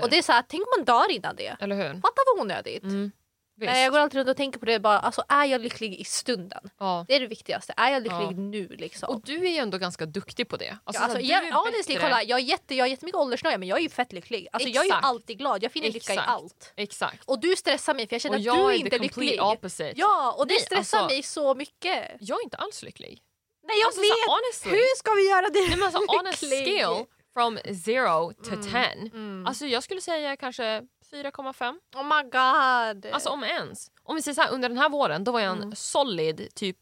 [0.02, 1.56] Och det är så här, tänk om man dör innan det.
[1.60, 1.94] Eller hur?
[1.94, 2.82] Fatta vad onödigt.
[2.82, 3.12] Mm.
[3.58, 3.72] Visst.
[3.72, 6.04] Nej, jag går alltid runt och tänker på det bara, alltså är jag lycklig i
[6.04, 6.70] stunden?
[6.78, 7.04] ja.
[7.08, 7.74] Det är det viktigaste.
[7.76, 8.30] Är jag lycklig Ja.
[8.30, 9.08] nu liksom?
[9.08, 10.64] Och du är ju ändå ganska duktig på det.
[10.64, 13.18] Ja, Alltså, alltså, så här, jag, är honestly, kolla, jag, är jätte, jag har jättemycket
[13.20, 14.48] åldersnöja men jag är ju fett lycklig.
[14.52, 16.72] Alltså, jag är ju alltid glad, jag finner lycka i allt.
[16.76, 17.22] Exakt.
[17.24, 19.20] Och du stressar mig för jag känner Och att jag du är är inte complete
[19.20, 19.42] lycklig.
[19.42, 19.92] opposite.
[19.96, 22.10] Ja, och det Nej, stressar alltså- mig så mycket.
[22.20, 23.22] Jag är inte alls lycklig.
[23.68, 24.28] Nej jag Alltså, så vet!
[24.28, 24.70] honestly.
[24.70, 28.72] Hur ska vi göra det Nej, men alltså, on a scale from zero to Mm.
[28.72, 28.98] ten.
[29.14, 29.46] Mm.
[29.46, 31.74] Alltså jag skulle säga kanske 4,5.
[31.96, 33.12] oh my god.
[33.14, 33.90] Alltså om ens.
[34.02, 35.76] Om vi säger så här, under den här våren då var jag en Mm.
[35.76, 36.78] solid typ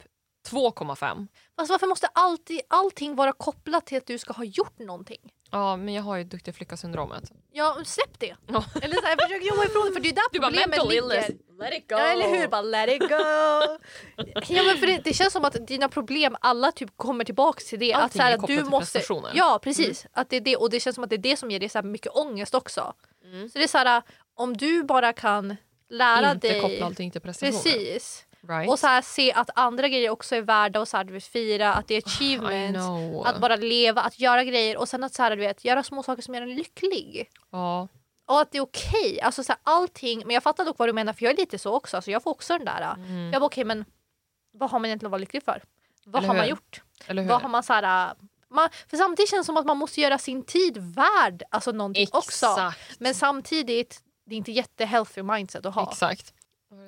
[0.51, 1.27] 2,5.
[1.57, 5.33] Fast varför måste alltid, allting vara kopplat till att du ska ha gjort någonting?
[5.55, 7.33] Ja men jag har ju duktig flicka-syndromet.
[7.53, 8.37] Ja, släpp det.
[8.47, 8.65] Ja.
[8.83, 10.89] Eller så här, försök jobba ifrån det för det är där Du bara problemet mental
[10.89, 11.29] ligger.
[11.61, 11.95] let it go.
[11.97, 13.15] Ja eller hur, bara let it go.
[14.55, 17.79] ja, men för det, det känns som att dina problem alla typ kommer tillbaka till
[17.79, 17.93] det.
[17.93, 19.31] Allting att, så här, är att kopplat du till måste, prestationen.
[19.35, 21.51] Ja precis, att det är det, och det känns som att det är det som
[21.51, 22.93] ger dig så här mycket ångest också.
[23.25, 23.49] Mm.
[23.49, 24.03] Så det är så här,
[24.35, 25.57] om du bara kan
[25.91, 27.63] lära Inte dig koppla allting till prestationen.
[27.63, 28.24] Precis.
[28.49, 28.71] Right?
[28.71, 31.25] Och så här, se att andra grejer också är värda och så här, du vet,
[31.25, 32.87] fira, att det är I achievements.
[33.27, 36.03] Att bara leva, att göra grejer och sen att så här, du vet, göra små
[36.03, 37.31] saker som gör en lycklig.
[37.51, 37.89] Ja.
[38.27, 39.21] Och att det är okej.
[39.21, 41.59] Alltså så här, allting, men jag fattar dock vad du menar för jag är lite
[41.59, 41.97] så också.
[41.97, 42.95] Alltså, jag får också den där.
[42.95, 43.33] Mm.
[43.33, 43.85] Jag bara okej men
[44.53, 45.63] vad har man egentligen att vara lycklig för?
[46.05, 46.51] Vad Eller har man hur?
[46.51, 46.83] gjort?
[47.07, 47.29] Eller hur?
[47.29, 48.13] Vad har man så här, äh,
[48.51, 52.09] man, för samtidigt känns det som att man måste göra sin tid värd alltså någonting
[52.13, 52.47] också.
[52.47, 53.01] Exakt.
[53.01, 55.91] Men samtidigt, det är inte jättehealthy mindset att ha.
[55.91, 56.34] Exakt.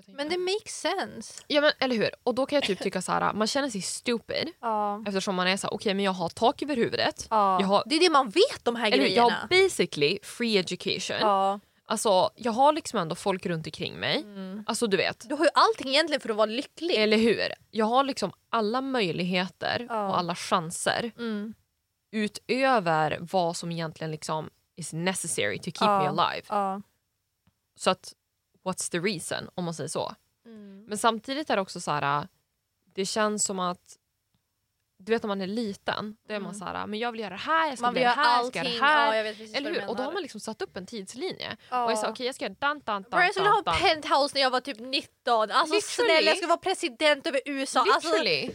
[0.07, 1.43] Men det makes sense.
[1.47, 2.11] Ja men eller hur.
[2.23, 5.03] Och då kan jag typ tycka så här, man känner sig stupid Ja.
[5.07, 7.27] eftersom man är så här, okej men jag har tak över huvudet.
[7.31, 7.63] Ja.
[7.63, 9.05] Har- Det är det man vet de här Eller hur?
[9.05, 9.35] Jag grejerna.
[9.41, 11.17] har basically free education.
[11.21, 11.61] Ja.
[11.89, 14.17] Alltså jag har liksom ändå folk runt omkring mig.
[14.19, 14.65] Mm.
[14.67, 15.29] Alltså du vet.
[15.29, 16.95] Du har ju allting egentligen för att vara lycklig.
[16.95, 17.53] Eller hur?
[17.71, 20.09] Jag har liksom alla möjligheter Ja.
[20.09, 21.55] och alla chanser Mm.
[22.13, 25.99] utöver vad som egentligen liksom is necessary to keep Ja.
[26.13, 26.47] me alive.
[26.49, 26.83] Ja.
[27.79, 28.13] Så att
[28.67, 30.15] what's the reason om man säger så.
[30.47, 30.85] Mm.
[30.89, 32.29] Men samtidigt är det också så här,
[32.95, 33.97] det känns som att
[34.99, 36.59] du vet när man är liten, då är man Mm.
[36.59, 38.37] så här, men jag vill göra det här, jag ska Man vill det göra här,
[38.43, 38.75] jag ska allting.
[38.75, 39.15] göra det här.
[39.15, 39.89] Ja, jag Eller hur?
[39.89, 41.57] Och då har man liksom satt upp en tidslinje.
[41.71, 41.85] Ja.
[41.85, 44.35] Och är så okej jag ska göra dan dan dan jag skulle ha en penthouse
[44.35, 45.51] när jag var typ 19.
[45.51, 45.81] Alltså Literally.
[45.81, 47.81] snälla jag ska vara president över USA.
[47.81, 48.51] Alltså, Literally.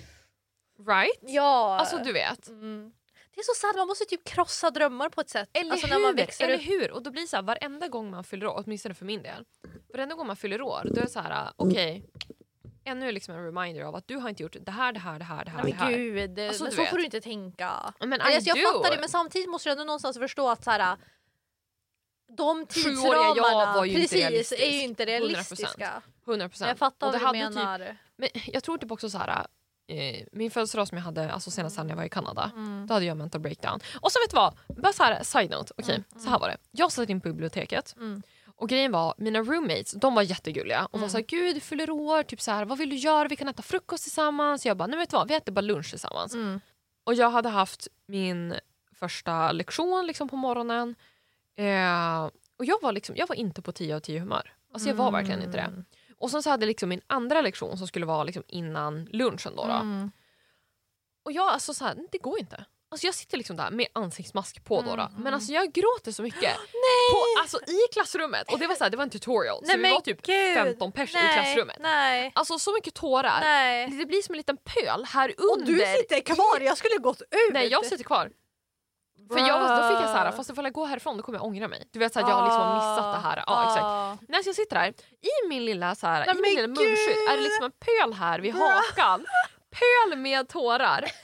[0.88, 1.20] Right?
[1.22, 1.78] ja.
[1.80, 2.48] Alltså du vet.
[2.48, 2.92] Mm.
[3.36, 5.50] Det är så sad, man måste typ krossa drömmar på ett sätt.
[5.54, 5.94] Eller alltså, hur?
[5.94, 6.62] när man växer Eller upp.
[6.70, 6.92] hur?
[6.92, 9.46] Och då blir det så här, varenda gång man fyller år, åtminstone för min del,
[9.94, 12.06] varenda gång man fyller år, då är det så här, okej,
[12.84, 15.26] ännu liksom en reminder av att du har inte gjort det här, det här, det
[15.26, 15.98] här, det här, Nej, det men här.
[15.98, 16.90] gud, Alltså, men så vet.
[16.90, 17.94] får du inte tänka.
[18.00, 18.62] Men Alltså, jag do.
[18.74, 20.98] fattar det men samtidigt måste du ändå någonstans förstå att så här,
[22.38, 24.62] de tidsramarna jag var ju inte precis, realistisk.
[24.62, 25.08] är ju inte 100%.
[25.08, 26.02] realistiska.
[26.26, 26.68] 100 procent.
[26.68, 27.80] Jag fattar Och det vad du hade menar.
[27.80, 29.46] Typ, men jag tror typ också så här,
[29.92, 32.52] eh, min födelsedag som jag hade alltså senast när jag var i Kanada.
[32.56, 32.88] Mm.
[32.88, 33.80] Då hade jag mental breakdown.
[34.02, 34.54] Och så vet du vad?
[34.84, 35.74] Bara så här, side note.
[35.78, 36.58] Okej, så här var det.
[36.72, 37.96] Jag satt in på biblioteket.
[37.98, 38.22] Mm.
[38.56, 41.10] Och grejen var, mina roommates de var jättegulliga och var Mm.
[41.10, 43.28] såhär “gud du fyller år, typ så här, vad vill du göra?
[43.28, 44.66] Vi kan äta frukost tillsammans”.
[44.66, 46.34] Jag bara “nej vet du vad, vi äter bara lunch tillsammans”.
[46.34, 46.62] Mm.
[47.04, 48.56] Och jag hade haft min
[48.96, 50.96] första lektion liksom på morgonen.
[51.56, 54.54] Eh, och jag var, liksom, jag var inte på 10 av 10 humör.
[54.74, 55.84] Alltså jag var verkligen inte det.
[56.22, 59.56] Och sen så hade jag liksom min andra lektion som skulle vara liksom innan lunchen.
[59.56, 59.74] Då, då.
[59.74, 60.12] Mm.
[61.26, 62.66] Och jag alltså så här, det går inte.
[62.92, 64.80] Alltså jag sitter liksom där med ansiktsmask på.
[64.80, 65.08] Mm.
[65.18, 66.42] men alltså jag gråter så mycket.
[66.74, 67.12] Nej!
[67.14, 68.52] På, alltså i klassrummet.
[68.52, 70.22] Och det var så här, det var en tutorial så Nej, vi men var typ
[70.22, 70.54] gud.
[70.54, 71.78] 15 pers i klassrummet.
[71.80, 72.32] Nej.
[72.36, 73.40] Alltså så mycket tårar.
[73.42, 73.88] Nej.
[73.88, 75.52] Det blir som en liten pöl här under.
[75.52, 77.54] Och du sitter kvar, jag skulle gått ut!
[77.54, 78.32] Nej jag sitter kvar.
[79.32, 81.46] För jag, då fick jag så här, fast ifall jag går härifrån då kommer jag
[81.46, 81.88] ångra mig.
[81.92, 83.44] Du vet så jag har liksom missat det här.
[83.48, 84.30] Ja, exakt.
[84.30, 84.88] Nej, så jag sitter här
[85.22, 87.72] i min lilla, så här, Nej, i min men lilla munskydd är det liksom en
[87.72, 89.26] pöl här vid hakan.
[90.10, 91.06] Pöl med tårar.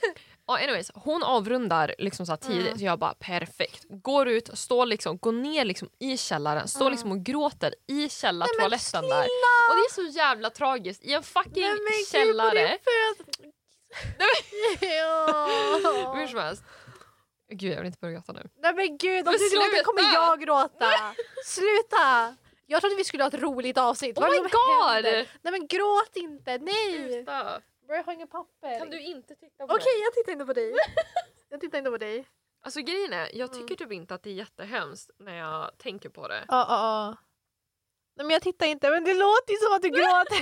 [0.50, 2.78] Ja, anyways, hon avrundar liksom så tidigt Mm.
[2.78, 3.84] så jag bara perfekt.
[3.88, 6.90] Går ut, står liksom, går ner liksom i källaren, står Mm.
[6.92, 9.70] liksom och gråter i källartoaletten Nej, men där.
[9.70, 12.68] Och det är så jävla tragiskt i en fucking Nej, men gud, källare.
[12.68, 13.52] din föd-
[14.80, 16.12] Ja.
[16.16, 16.62] Hur som helst.
[17.48, 18.48] Gud jag vill inte börja gråta nu.
[18.56, 20.90] Nej men gud, om Men du gråter kommer jag gråta.
[21.44, 22.36] Sluta!
[22.66, 24.18] Jag trodde vi skulle ha ett roligt avsnitt.
[24.18, 25.16] Oh Vad my händer?
[25.20, 25.26] god!
[25.42, 27.12] Nej men gråt inte, nej!
[27.12, 27.60] Sluta.
[27.88, 28.78] Jag har inga papper.
[28.78, 30.02] Kan du inte titta på Okej, mig?
[30.04, 30.74] jag tittar inte på dig.
[31.50, 32.26] Jag tittar inte på dig.
[32.64, 33.76] Alltså grejen är, jag tycker Mm.
[33.76, 36.44] typ inte att det är jättehemskt när jag tänker på det.
[36.48, 36.76] Ja, ja,
[37.08, 37.16] ja.
[38.16, 40.38] Nej men jag tittar inte, men det låter ju som att du gråter.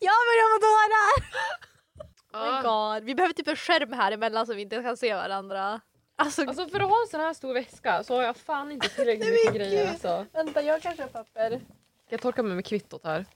[0.00, 1.12] Jag börjar få tårar!
[2.32, 3.04] Oh my god.
[3.06, 5.80] Vi behöver typ en skärm här emellan så vi inte kan se varandra.
[6.24, 8.88] Alltså, Alltså för att ha en sån här stor väska så har jag fan inte
[8.88, 10.26] tillräckligt Nej, mycket grejer alltså.
[10.32, 11.50] vänta jag kanske har papper.
[12.06, 13.26] Ska jag torka mig med kvittot här?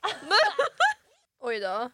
[1.40, 1.90] Oj då.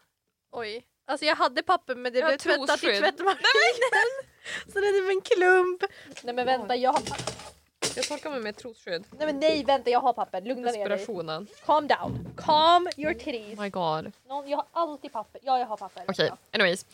[0.51, 0.85] Oj.
[1.05, 4.09] Alltså jag hade papper men det Jag blev tvättat i tvättmaskinen.
[4.73, 5.83] Så det är typ en klump.
[6.23, 7.42] Nej men vänta jag har papper.
[7.95, 9.03] Jag torkar mig med ett trosskydd.
[9.11, 10.41] Nej men nej vänta jag har papper.
[10.41, 10.97] Lugna ner dig.
[10.97, 11.47] Desperationen.
[11.65, 12.27] Calm down.
[12.37, 13.13] Calm your.
[13.13, 14.11] Oh my god.
[14.27, 15.41] Någon, jag har alltid papper.
[15.43, 16.03] Ja jag har papper.
[16.07, 16.85] Okej, anyways.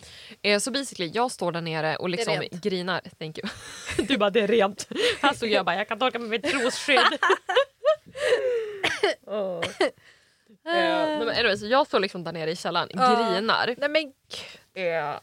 [0.41, 3.01] Eh, så basically, jag står där nere och liksom grinar.
[3.19, 3.47] Thank you.
[4.07, 4.87] Du bara, det är rent.
[5.21, 6.99] Här stod jag bara, jag kan torka mig med ett trosskydd.
[9.25, 9.63] oh.
[9.79, 9.89] eh,
[10.65, 13.29] nej, men anyways, jag står liksom där nere i källaren, Ja.
[13.33, 13.75] grinar.
[13.77, 14.13] Nej men
[14.83, 15.15] Eh,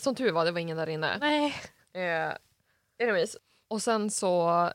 [0.00, 1.18] som tur var, det var ingen där inne.
[1.20, 1.54] nej.
[1.92, 2.32] Eh,
[3.02, 3.36] anyways,
[3.68, 4.72] och sen så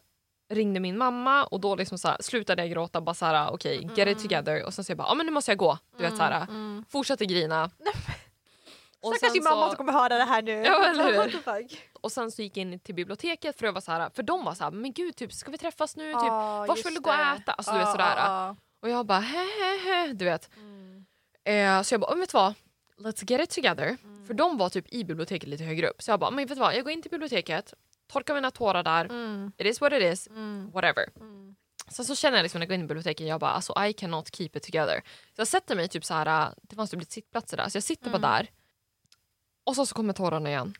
[0.55, 3.01] ringde min mamma och då liksom så här, slutade jag gråta.
[3.01, 4.65] Bara så här, okej, get it together.
[4.65, 5.77] Och sen så jag bara, ja men nu måste jag gå.
[5.97, 6.85] Du vet så här, Mm.
[6.89, 7.69] fortsätter grina.
[9.01, 10.51] Och Stackars din mamma som kommer höra det här nu.
[10.51, 11.35] Ja, eller
[12.01, 14.45] och sen så gick jag in till biblioteket för, jag var så här, för de
[14.45, 16.03] var så här, men gud typ, ska vi träffas nu?
[16.13, 17.51] Typ, Ja, vart just vill du gå och äta?
[17.51, 18.13] Alltså, du vet, sådär.
[18.17, 20.49] ja, Och jag bara, he, he, he, du vet.
[20.57, 21.05] Mm.
[21.43, 22.53] Eh, så jag bara, vet du vad?
[22.97, 23.97] Let's get it together.
[24.03, 24.25] Mm.
[24.27, 26.01] För de var typ i biblioteket lite högre upp.
[26.01, 26.75] Så jag bara, men vet du vad?
[26.75, 27.73] Jag går in till biblioteket,
[28.07, 29.05] torkar mina tårar där.
[29.05, 29.51] Mm.
[29.57, 30.27] It is what it is.
[30.27, 30.71] Mm.
[30.71, 31.05] Whatever.
[31.19, 31.55] Mm.
[31.87, 33.93] Sen så känner jag liksom när jag går in i biblioteket, jag bara alltså I
[33.93, 35.01] cannot keep it together.
[35.35, 37.83] Så jag sätter mig typ så här, det fanns typ lite sittplatser där, så jag
[37.83, 38.21] sitter Mm.
[38.21, 38.49] bara där.
[39.63, 40.73] Och så, så kommer tårarna igen.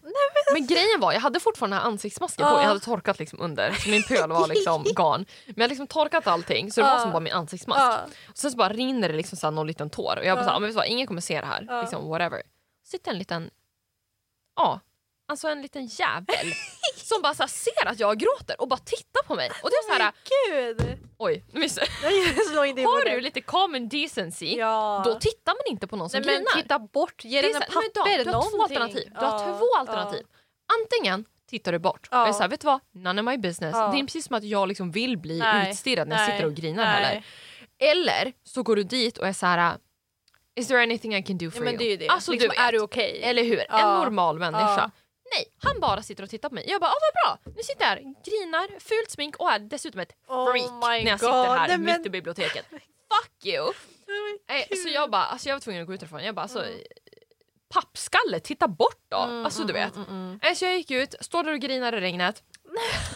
[0.54, 2.62] men grejen var, jag hade fortfarande ansiktsmasken på, Ja.
[2.62, 3.72] jag hade torkat liksom under.
[3.72, 5.18] Så min pöl var liksom gone.
[5.46, 7.00] Men jag hade liksom torkat allting så det var Ja.
[7.00, 7.82] som bara min ansiktsmask.
[7.82, 8.06] Ja.
[8.30, 10.18] Och sen så bara rinner det liksom så här någon liten tår.
[10.20, 11.82] Och jag bara så här, men vet vad, ingen kommer se det här.
[11.82, 12.42] Liksom, whatever.
[12.84, 13.50] Sitter en liten,
[14.56, 14.80] ja,
[15.28, 16.46] alltså en liten jävel.
[17.06, 19.50] som bara här, ser att jag gråter och bara tittar på mig.
[19.64, 20.14] Och det är så här,
[20.50, 20.98] Gud!
[21.18, 21.88] oj, jag.
[22.56, 25.02] Jag i Har du lite common decency, Ja.
[25.06, 26.62] då tittar man inte på någon som Nej men grinar.
[26.62, 28.78] titta bort, ge är den en men papper, då, du har två någonting.
[28.78, 29.12] alternativ.
[29.20, 30.26] Du har Ja, två alternativ.
[30.82, 32.22] Antingen tittar du bort Ja.
[32.22, 32.80] och är så här, vet du vad?
[32.92, 33.72] None of my business.
[33.76, 33.88] Ja.
[33.94, 35.72] Det är precis som att jag liksom vill bli Nej.
[35.72, 36.38] utstirrad när jag Nej.
[36.38, 36.94] sitter och grinar Nej.
[37.04, 37.24] heller.
[37.80, 39.78] Eller så går du dit och är så här.
[40.56, 41.78] Is there anything I can do Ja, for men you?
[41.78, 42.08] det är det.
[42.08, 42.80] Alltså, liksom, du är vet.
[42.80, 43.20] du okej?
[43.24, 43.60] Eller hur?
[43.60, 43.98] En Ja.
[44.04, 44.92] normal människa.
[45.34, 46.64] Nej, han bara sitter och tittar på mig.
[46.68, 47.52] Jag bara, ah, vad bra.
[47.56, 51.20] Nu sitter jag här, grinar, fult smink och är dessutom ett Oh freak när jag
[51.20, 51.58] sitter God.
[51.58, 52.66] här Nej, mitt men- i biblioteket.
[52.70, 53.74] Fuck you!
[54.48, 56.24] Eh, så jag bara, alltså jag var tvungen att gå ut därifrån.
[56.24, 56.80] Jag bara, alltså, Mm.
[57.74, 59.18] pappskalle, titta bort då!
[59.18, 59.96] Mm, alltså du mm, vet.
[59.96, 60.40] mm, mm.
[60.44, 62.44] Eh, Så jag gick ut, står där och grinar i regnet.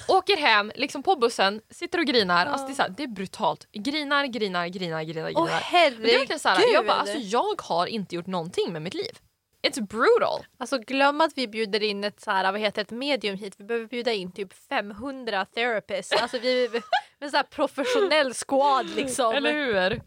[0.07, 2.45] Åker hem, liksom på bussen, sitter och grinar.
[2.45, 3.67] Alltså det, är så här, det är brutalt.
[3.71, 5.31] Grinar, grinar, grinar, grinar.
[5.35, 5.59] Åh grinar.
[5.59, 5.99] herregud!
[5.99, 8.81] Men det är verkligen så här, jag, bara, alltså, jag har inte gjort någonting med
[8.81, 9.19] mitt liv.
[9.61, 10.45] It's brutal.
[10.57, 13.53] Alltså glöm att vi bjuder in ett, så här, vad heter ett medium hit.
[13.57, 16.21] Vi behöver bjuda in typ 500 therapists.
[16.21, 16.81] Alltså vi
[17.19, 19.35] en så här professionell squad liksom.
[19.35, 20.01] Eller hur?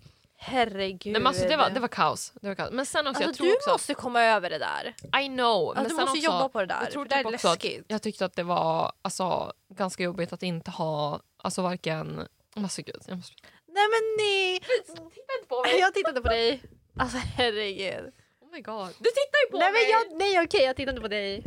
[0.45, 1.13] Herregud.
[1.13, 2.33] Nej, men alltså, det, var, det var kaos.
[2.41, 2.71] Det var kaos.
[2.73, 3.71] Men sen också, jag alltså, tror du också...
[3.71, 4.95] måste komma över det där.
[5.21, 5.69] I know.
[5.69, 6.81] Alltså, men du måste också, jobba på det där.
[6.83, 7.85] Jag tror det typ är läskigt.
[7.89, 12.29] jag tyckte att det var alltså, ganska jobbigt att inte ha alltså varken...
[12.57, 13.35] Alltså gud, jag måste...
[13.67, 14.61] Nej men nej!
[14.87, 16.63] Titta på Jag tittade på dig.
[16.99, 18.13] Alltså herregud.
[18.53, 18.89] Oh my god.
[18.99, 19.83] Du tittar ju på Nej, mig!
[19.83, 21.45] men jag, nej okej, jag tittar inte på dig.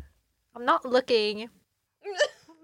[0.54, 1.50] I'm not looking.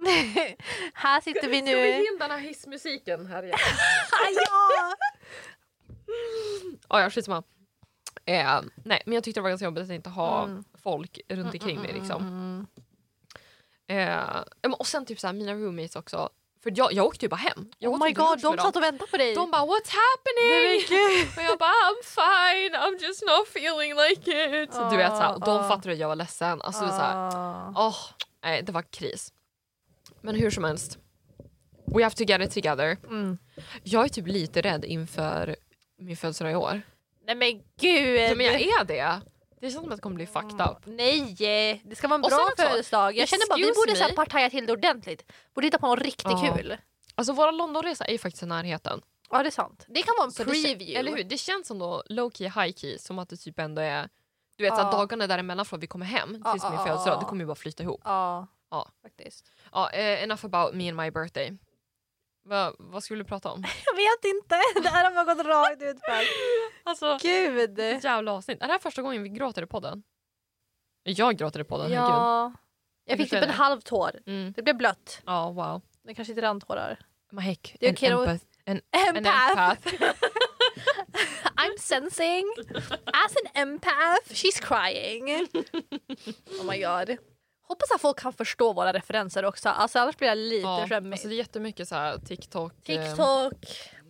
[0.94, 1.98] här sitter vi Ska vi nu.
[2.06, 3.58] in den här hissmusiken här igen?
[4.36, 4.94] ja.
[6.90, 7.44] Ja, ja skitsamma.
[8.26, 10.64] Eh, nej, men jag tyckte det var ganska jobbigt att inte ha Mm.
[10.84, 11.94] folk runt omkring mig.
[11.94, 12.22] Liksom.
[12.28, 12.68] Mm.
[13.88, 16.30] Eh, men- och sen typ så här, mina roommates också.
[16.64, 17.72] För jag, jag åkte ju bara hem.
[17.80, 19.36] Jag Oh my god, de satt och väntade på dig.
[19.36, 19.92] De bara what's
[20.38, 20.86] Nej, happening?
[20.90, 21.28] gud.
[21.38, 24.32] och jag bara I'm fine, I'm just not feeling like
[24.64, 24.72] it.
[24.92, 26.62] du vet så här, de Ah, fattade att jag var ledsen.
[26.62, 27.74] Alltså, så här, Ah.
[27.76, 27.96] åh,
[28.44, 29.34] nej, det var kris.
[30.22, 30.98] Men hur som helst.
[31.96, 32.98] We have to get it together.
[33.08, 33.38] Mm.
[33.84, 35.56] Jag är typ lite rädd inför
[36.00, 36.82] min födelsedag i år.
[37.26, 38.20] Nej men gud.
[38.20, 39.22] Ja, men jag är det.
[39.62, 40.78] Det känns som att det kommer bli fucked up.
[40.86, 43.16] Nej, det ska vara en bra födelsedag.
[43.18, 45.32] Jag känner bara vi borde så här partaja till det ordentligt.
[45.54, 46.56] Borde hitta på något riktigt Ja.
[46.58, 46.78] kul.
[47.16, 49.02] Alltså våra Londonresa är ju faktiskt i närheten.
[49.30, 49.86] Ja det är sant.
[49.88, 51.00] Det kan vara en Så det, preview.
[51.00, 51.24] eller hur?
[51.24, 54.10] Det känns som då low key high key som att det typ ändå är
[54.58, 54.86] du vet så Ja.
[54.86, 57.20] att dagarna däremellan från vi kommer hem tills min ja, födelsedag ja.
[57.20, 58.02] det kommer ju bara flyta ihop.
[58.04, 58.88] Ja, Ja.
[59.02, 59.46] faktiskt.
[59.72, 61.58] Ja, eh, enough about me and my birthday.
[62.44, 63.64] Va, vad skulle du prata om?
[63.86, 64.56] Jag vet inte.
[64.84, 66.22] Det här har bara gått rakt ut för.
[66.84, 67.80] Alltså Gud.
[68.04, 68.62] jävla avsnitt.
[68.62, 70.04] Är det här första gången vi gråter i podden?
[71.04, 71.92] Jag gråter i podden.
[71.92, 72.54] Ja.
[73.06, 74.20] Jag fick typ en halv tår.
[74.26, 74.54] Mm.
[74.58, 75.22] Det blev blött.
[75.26, 75.82] Ja, wow.
[76.04, 77.00] Det kanske inte rann tårar.
[77.32, 78.22] Mahek, Det är en, då.
[78.22, 79.52] empath, en, en Empath.
[79.52, 79.88] empath.
[81.56, 82.44] I'm sensing
[83.06, 84.28] as an empath.
[84.34, 85.48] She's crying.
[86.62, 87.18] Oh my god.
[87.72, 89.70] Hoppas att folk kan förstå våra referenser också.
[89.70, 91.12] Alltså annars blir jag lite Ja, skämmig.
[91.12, 92.90] alltså det är jättemycket så här TikTok.
[92.90, 93.54] eh, TikTok.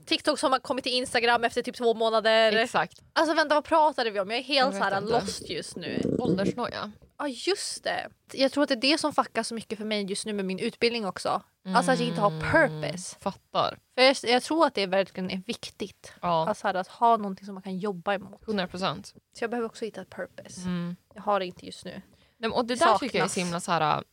[0.06, 2.52] TikTok som har kommit till Instagram efter typ två månader.
[2.52, 3.02] Exakt.
[3.14, 4.30] Alltså vänta vad pratade vi om?
[4.30, 6.16] Jag är helt Jag så här lost just nu.
[6.20, 6.92] Åldersnoja.
[7.18, 8.10] Ja just det.
[8.34, 10.46] Jag tror att det är det som fuckar så mycket för mig just nu med
[10.46, 11.42] min utbildning också.
[11.76, 13.16] Alltså att jag inte har purpose.
[13.20, 13.78] Fattar.
[13.96, 16.14] För jag, jag tror att det verkligen är viktigt.
[16.22, 18.44] Ja, Alltså att ha någonting som man kan jobba emot.
[18.48, 19.08] 100 procent.
[19.08, 20.62] Så jag behöver också hitta ett purpose.
[20.62, 20.96] Mm.
[21.14, 22.02] Jag har det inte just nu.
[22.42, 24.04] Nej, och det där tycker jag är så himla så här...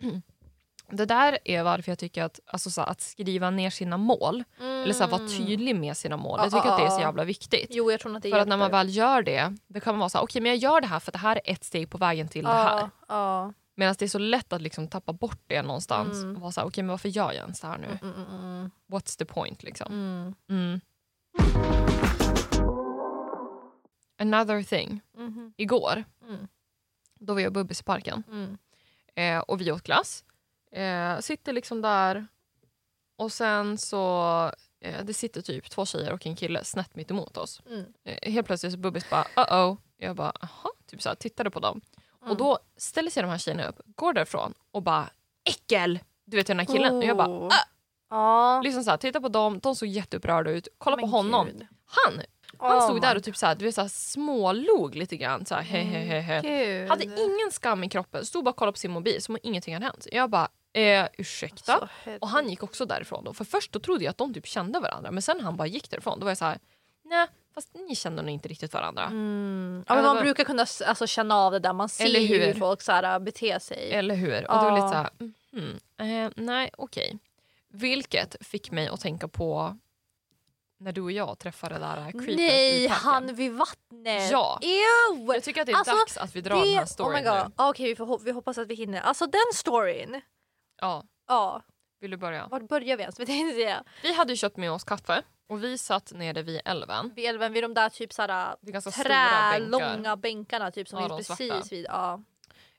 [0.94, 4.44] Det där är varför jag tycker att, alltså så här, att skriva ner sina mål,
[4.60, 7.00] eller så här, vara tydlig med sina mål, jag tycker Ja, att det är så
[7.00, 7.66] jävla viktigt.
[7.70, 9.98] Jo jag tror att det För att när man väl gör det, det kan man
[9.98, 11.64] vara så här, okej men jag gör det här för att det här är ett
[11.64, 12.90] steg på vägen till det här.
[13.08, 13.52] Ja.
[13.74, 16.36] Medan det är så lätt att liksom tappa bort det någonstans Mm.
[16.36, 17.98] och vara så här, okej men varför gör jag ens det här nu?
[18.02, 19.92] Mm, mm, mm, What's the point liksom?
[19.92, 20.34] mm.
[20.50, 20.80] Mm.
[24.18, 25.00] Another thing.
[25.18, 25.52] Mhm.
[25.56, 26.48] Igår, Mm.
[27.22, 28.58] Då var jag och Bubbis i parken Mm.
[29.14, 30.24] eh, och vi åt glass.
[30.72, 32.26] Eh, sitter liksom där
[33.16, 37.36] och sen så eh, det sitter typ två tjejer och en kille snett mitt emot
[37.36, 37.62] oss.
[37.66, 37.84] Mm.
[38.04, 39.76] Eh, helt plötsligt så Bubbis bara uh-oh.
[39.96, 41.80] Jag bara aha, typ så här, tittade på dem.
[42.20, 42.36] Och Mm.
[42.36, 45.10] då ställer sig de här tjejerna upp, går därifrån och bara
[45.44, 45.98] äckel!
[46.24, 46.96] Du vet den här killen.
[46.96, 47.46] Och jag bara Oh.
[47.46, 47.64] ah!
[48.56, 48.60] Ja.
[48.64, 50.68] liksom så här, titta på dem, de såg jätteupprörda ut.
[50.78, 51.46] Kolla på Men honom.
[51.46, 51.66] gud.
[51.84, 52.20] Han,
[52.58, 55.46] han Oh stod där och typ så här, du vet, så här, smålog lite grann.
[55.46, 56.40] Så här, he, he, he, he.
[56.40, 56.88] Gud.
[56.88, 59.74] Hade ingen skam i kroppen, stod bara och kollade på sin mobil som om ingenting
[59.74, 60.06] hade hänt.
[60.12, 61.78] Jag bara, eh, ursäkta?
[61.78, 62.22] Så herregud.
[62.22, 63.24] Och han gick också därifrån.
[63.24, 63.32] Då.
[63.32, 65.90] För först då trodde jag att de typ kände varandra men sen han bara gick
[65.90, 66.58] därifrån då var jag så här,
[67.04, 69.04] nej fast ni kände nog inte riktigt varandra.
[69.04, 69.84] Mm.
[69.88, 71.72] Ja, Ja, men man var- brukar kunna alltså, känna av det där.
[71.72, 72.54] Man ser Eller hur hur?
[72.54, 73.92] folk så här, beter sig.
[73.92, 74.50] Eller hur?
[74.50, 74.88] Och det var lite Ja.
[74.88, 75.10] så här,
[75.52, 77.18] mhm, eh, nej okej.
[77.68, 79.78] Vilket fick mig att tänka på
[80.82, 83.04] när du och jag träffade det där creepet i Nej, parken.
[83.04, 84.30] han vid vattnet!
[84.30, 84.58] Ja.
[84.62, 85.34] Ew!
[85.34, 86.86] Jag tycker att det är Alltså, dags att vi drar den här Det, oh my
[86.86, 87.26] storyn.
[87.56, 89.00] Ah, Okej, vi, får, hop- vi hoppas att vi hinner.
[89.00, 90.20] Alltså den storyn.
[90.80, 91.62] Ja, Ja,
[92.00, 92.46] vill du börja?
[92.46, 93.20] vart börjar vi ens?
[94.02, 97.12] Vi hade ju köpt med oss kaffe och vi satt nere vid älven.
[97.16, 99.52] Vid älven, vid de där typ såhär Det stora bänkar.
[99.52, 101.66] trälånga bänkarna typ som Ja, de precis svarta.
[101.70, 101.86] vid.
[101.88, 102.20] Ja.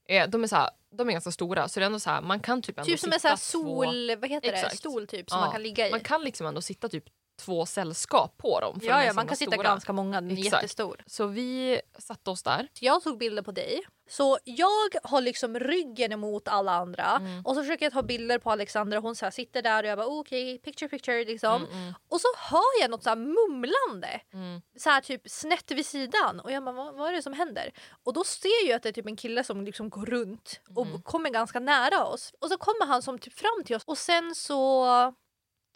[0.09, 2.21] Eh, de, är så här, de är ganska stora så det är ändå så här,
[2.21, 3.41] man kan typ ändå Typ som en sån här två...
[3.41, 4.57] sol, vad heter det?
[4.57, 4.77] Exakt.
[4.77, 5.91] Stol typ som Ja, man kan ligga i.
[5.91, 7.03] Man kan liksom ändå sitta typ
[7.35, 8.79] två sällskap på dem.
[8.79, 9.63] för ja, ja, man kan sitta stora.
[9.63, 10.53] ganska många, den är Exakt.
[10.53, 11.03] jättestor.
[11.05, 12.67] Så vi satte oss där.
[12.79, 13.81] Jag tog bilder på dig.
[14.09, 17.45] Så jag har liksom ryggen emot alla andra Mm.
[17.45, 20.07] och så försöker jag ta bilder på Alexandra hon så sitter där och jag bara
[20.07, 21.55] okej picture picture liksom.
[21.65, 24.61] Mm, mm, Och så hör jag något så mumlande mm.
[24.77, 27.71] så här typ snett vid sidan och jag bara vad, vad är det som händer?
[28.03, 30.85] Och då ser jag att det är typ en kille som liksom går runt och
[30.87, 31.01] Mm.
[31.01, 32.33] kommer ganska nära oss.
[32.41, 34.85] Och så kommer han som typ fram till oss och sen så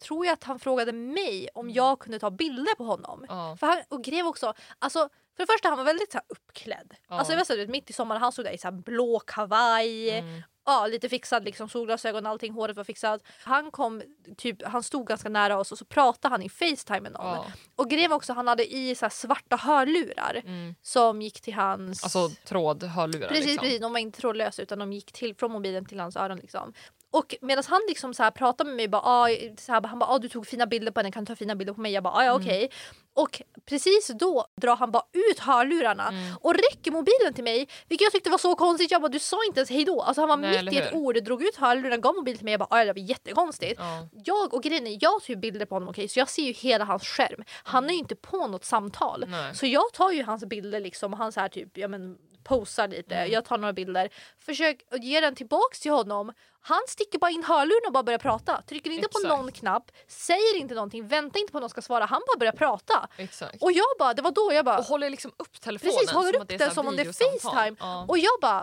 [0.02, 3.24] tror jag att han frågade mig om jag kunde ta bilder på honom.
[3.28, 3.56] Ja.
[3.60, 6.94] För han, och grev också, alltså för det första han var väldigt så här, uppklädd.
[7.08, 7.18] Ja.
[7.18, 10.18] Alltså jag vet att mitt i sommaren han stod där i så här, blå kavaj,
[10.18, 10.42] Mm.
[10.66, 13.22] ja, lite fixad liksom, solglasögon, allting, håret var fixat.
[13.44, 14.02] Han kom,
[14.36, 17.26] typ, han stod ganska nära oss och så pratade han i Facetime med någon.
[17.26, 17.46] Ja.
[17.76, 20.74] Och grev också, han hade i så här, svarta hörlurar Mm.
[20.82, 22.04] som gick till hans...
[22.04, 23.62] Alltså trådhörlurar precis, liksom.
[23.64, 26.38] precis, de var inte trådlösa utan de gick till, från mobilen till hans öron.
[26.38, 26.72] Liksom.
[27.18, 30.10] Och medan han liksom så här pratar med mig, bara, ah, så här, han bara
[30.10, 31.92] ah, du tog fina bilder på henne, kan du ta fina bilder på mig?
[31.92, 32.42] Jag bara ah, ja Mm.
[32.46, 32.70] okej.
[33.14, 36.36] Och precis då drar han bara ut hörlurarna Mm.
[36.40, 37.68] och räcker mobilen till mig.
[37.88, 38.90] Vilket jag tyckte var så konstigt.
[38.90, 40.00] Jag bara du sa inte ens hejdå.
[40.02, 42.52] Alltså han var Nej, mitt i ett ord, drog ut hörlurarna, gav mobilen till mig.
[42.52, 43.80] Jag bara ah, det var jättekonstigt.
[43.80, 44.08] Ja.
[44.24, 46.52] Jag och grejen är, jag tar ju bilder på honom okej så jag ser ju
[46.52, 47.44] hela hans skärm.
[47.62, 49.24] Han är ju inte på något samtal.
[49.28, 49.54] Nej.
[49.54, 52.16] Så jag tar ju hans bilder liksom och han så här typ, ja men
[52.48, 53.32] posar lite, Mm.
[53.32, 56.32] jag tar några bilder, försöker att ge den tillbaks till honom.
[56.60, 58.62] Han sticker bara in hörluren och bara börjar prata.
[58.62, 59.28] Trycker inte Exakt.
[59.28, 62.04] på någon knapp, säger inte någonting, väntar inte på att någon ska svara.
[62.04, 63.08] Han bara börjar prata.
[63.16, 63.62] Exakt.
[63.62, 66.36] Och jag bara, det var då jag bara, Och håller liksom upp telefonen precis håller
[66.40, 67.38] upp den som om det är.
[67.40, 67.76] Facetime.
[67.80, 68.04] Ja.
[68.08, 68.60] Och jag bara,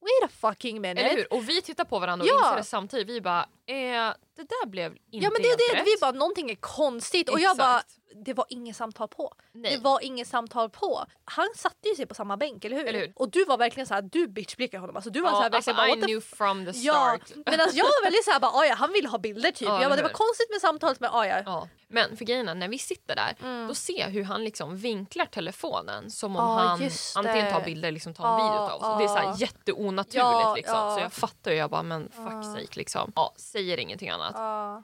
[0.00, 1.00] wait a fucking minute.
[1.06, 1.32] Eller hur?
[1.32, 2.38] Och vi tittar på varandra och Ja.
[2.46, 3.08] inser det samtidigt.
[3.08, 5.86] Vi bara, eh, det där blev inte Ja men det är det, rätt.
[5.86, 7.98] vi bara någonting är konstigt och jag bara Exakt.
[8.24, 9.34] det var inget samtal på.
[9.52, 9.76] Nej.
[9.76, 11.04] Det var inget samtal på.
[11.24, 12.86] Han satte ju sig på samma bänk eller hur?
[12.86, 13.12] Eller hur?
[13.16, 14.96] Och du var verkligen så här, du bitchblickade honom.
[14.96, 16.78] Alltså, du var ja, så här, alltså, verkligen bara, I what the knew from the
[16.78, 17.36] Ja, start.
[17.46, 19.68] medan jag var väldigt såhär bara, "Ah, ja, han vill ha bilder typ.
[19.68, 20.14] Ja, jag bara, eller det var hur?
[20.14, 21.42] konstigt med samtalet men ah, ja.
[21.46, 21.68] Ja.
[21.88, 23.68] Men för grejen är, när vi sitter där Mm.
[23.68, 27.60] då ser jag hur han liksom vinklar telefonen som om Ja, han just antingen tar
[27.64, 28.86] bilder eller liksom tar en Ja, video av oss.
[28.88, 29.36] Och Det är så här ja.
[29.38, 30.16] jätteonaturligt.
[30.16, 30.74] Ja, liksom.
[30.76, 30.94] ja.
[30.94, 33.12] Så jag fattar ju, jag bara men fuck sake liksom.
[33.16, 34.32] Ja, säger ingenting annat.
[34.34, 34.82] Ja.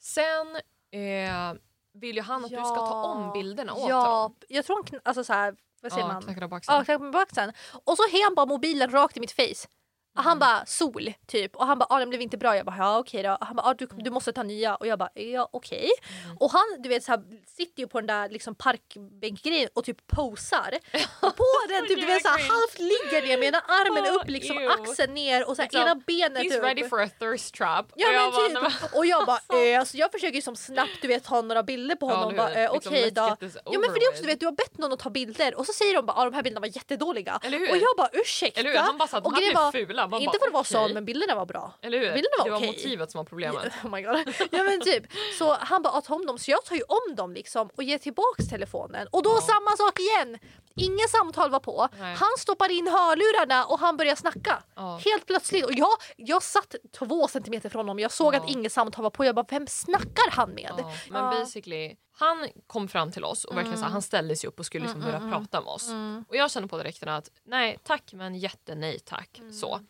[0.00, 0.56] Sen
[0.90, 1.60] eh,
[1.92, 4.36] vill ju han att du ska ta om bilderna åt Ja, honom.
[4.48, 6.22] jag tror han alltså så här, vad säger Ja, man?
[6.22, 6.76] knackar på axeln.
[6.78, 7.52] Ja, knackar på axeln.
[7.84, 9.68] Och så har han bara mobilen rakt i mitt face.
[10.16, 12.56] Han bara sol typ och han bara ah, den blev inte bra.
[12.56, 13.38] Jag bara ja okej då.
[13.40, 15.90] Han bara ah, du, du måste ta nya och jag bara ja okej.
[16.24, 16.36] Mm.
[16.40, 17.22] Och han du vet så här,
[17.56, 20.74] sitter ju på den där liksom parkbänkgrejen och typ posar.
[21.20, 24.28] Och på den typ du vet så här, halvt ligger ner med ena armen upp
[24.30, 24.68] liksom ew.
[24.82, 26.64] axeln ner och så här, Liksom, ena benet He's upp.
[26.64, 27.86] ready for a thirst trap.
[27.96, 28.94] Ja Och jag men bara, typ.
[28.94, 29.40] Och jag bara
[29.72, 32.36] eh, alltså jag försöker ju som snabbt du vet ta några bilder på Ja, honom.
[32.36, 33.36] bara, eh, Liksom, okej då.
[33.64, 35.54] Ja men för det är också du vet du har bett någon att ta bilder
[35.54, 37.40] och så säger de bara ah, de här bilderna var jättedåliga.
[37.42, 37.70] Eller hur?
[37.70, 38.60] Och jag bara ursäkta.
[38.60, 38.78] Eller hur?
[38.78, 39.72] Han bara sa att de här blev var,
[40.08, 40.16] fula.
[40.16, 40.72] Man inte för att vara okej.
[40.72, 41.72] sån men bilderna var bra.
[41.82, 42.04] Eller hur?
[42.14, 42.66] Bilderna var det var okej.
[42.68, 43.72] motivet som var problemet.
[43.84, 44.34] Oh my god.
[44.50, 45.04] Ja men typ.
[45.38, 47.98] Så han bara ta om dem så jag tar ju om dem liksom och ger
[47.98, 49.08] tillbaks telefonen.
[49.10, 49.40] Och då Ja.
[49.40, 50.38] samma sak igen.
[50.76, 51.88] Inga samtal var på.
[51.98, 52.14] Nej.
[52.14, 54.62] Han stoppar in hörlurarna och han börjar snacka.
[54.76, 55.00] Ja.
[55.04, 55.64] Helt plötsligt.
[55.64, 57.98] Och jag, jag satt två centimeter från honom.
[57.98, 58.38] Jag såg Ja.
[58.40, 59.24] att inget samtal var på.
[59.24, 60.84] Jag bara vem snackar han med?
[61.10, 64.58] Men basically, han kom fram till oss och verkligen så här, han ställde sig upp
[64.58, 65.88] och skulle liksom Mm, börja mm, prata med oss.
[65.88, 66.24] Mm.
[66.28, 69.38] Och jag kände på direkten att nej tack men jättenej tack.
[69.38, 69.52] Mm.
[69.52, 69.80] Så.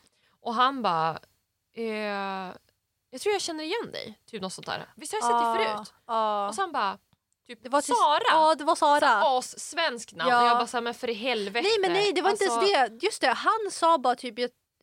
[0.41, 1.19] Och han bara
[1.75, 1.85] eh,
[3.11, 4.19] jag tror jag känner igen dig.
[4.31, 4.87] Typ något sånt där.
[4.97, 5.93] Visst har jag sett dig förut?
[6.07, 6.49] Ja.
[6.49, 6.99] Och han bara
[7.47, 8.21] typ Det var till- Sara.
[8.31, 9.23] Ja det var Sara.
[9.39, 9.75] As
[10.13, 10.31] namn.
[10.31, 10.43] Ja.
[10.43, 11.69] Och jag bara såhär men för i helvete.
[11.69, 13.07] Nej men nej det var inte Alltså, ens det.
[13.07, 14.39] Just det han sa bara typ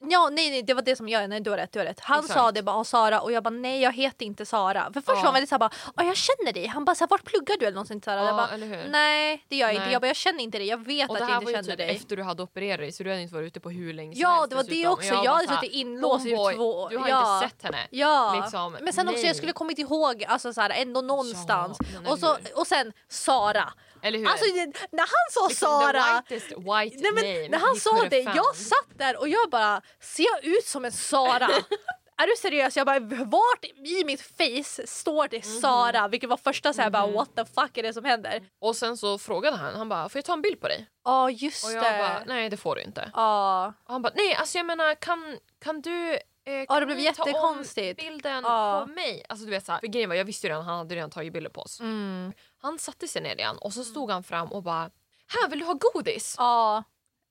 [0.10, 2.00] Ja nej nej det var det som jag, nej du har rätt, du har rätt.
[2.00, 2.40] Han Exakt.
[2.40, 4.84] sa det bara "Ah, Sara och jag bara nej jag heter inte Sara.
[4.94, 5.14] För först Ja.
[5.16, 6.68] var han väldigt såhär bara "Ah, jag känner dig.
[6.68, 8.16] Han bara såhär vart pluggar du eller någonting Sara?
[8.16, 8.58] Ja, jag bara
[8.92, 9.84] nej det gör jag inte.
[9.86, 9.94] Nej.
[9.94, 10.68] Jag bara jag känner inte dig.
[10.68, 11.96] Jag vet Och att det jag inte känner typ dig.
[11.96, 14.22] efter du hade opererat dig så du hade inte varit ute på hur länge som
[14.22, 14.94] Ja helst det var det dessutom.
[14.94, 15.10] också.
[15.16, 17.36] Och Jag bara hade suttit inlåst i "Homeboy, två Du har ja.
[17.44, 17.88] inte sett henne.
[17.90, 19.28] Ja, Liksom, men sen också nej.
[19.28, 21.78] jag skulle kommit ihåg alltså så här, ändå någonstans.
[22.06, 23.74] Ja, och, så, och sen Sara.
[24.04, 24.28] Eller hur?
[24.28, 26.22] Alltså det- när han sa liksom Sara.
[26.28, 29.50] the whitest white Nej, men name när han sa det, jag satt där och jag
[29.50, 31.48] bara, ser jag ut som en Sara?
[32.18, 32.78] är du seriös?
[32.78, 35.62] Jag bara, vart i mitt face står det Mhm.
[35.62, 36.08] Sara?
[36.08, 38.44] Vilket var första såhär bara, what the fuck är det som händer?
[38.60, 40.88] Och sen så frågade han, han bara får jag ta en bild på dig?
[41.06, 41.76] Ja just Och det.
[41.76, 43.12] jag bara nej det får du inte.
[43.14, 43.74] Ja.
[43.86, 46.20] Och han bara nej alltså jag menar kan, kan du eh,
[46.68, 48.00] Ja, det blev ni ta om jättekonstigt.
[48.00, 48.84] bilden Ja.
[48.88, 49.26] på mig?
[49.30, 51.34] Alltså du vet såhär, för grejen var jag visste ju redan han hade redan tagit
[51.34, 51.80] bilder på oss.
[51.80, 52.34] Mm.
[52.62, 54.90] Han satte sig ner igen och så stod han fram och bara
[55.28, 56.36] här vill du ha godis?
[56.38, 56.84] Ja.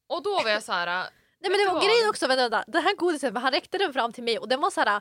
[0.09, 1.09] Och då var jag så här.
[1.41, 2.65] Nej men det var grejen också, vänta, vänta.
[2.67, 5.01] den här godisen, han räckte den fram till mig och den var såhär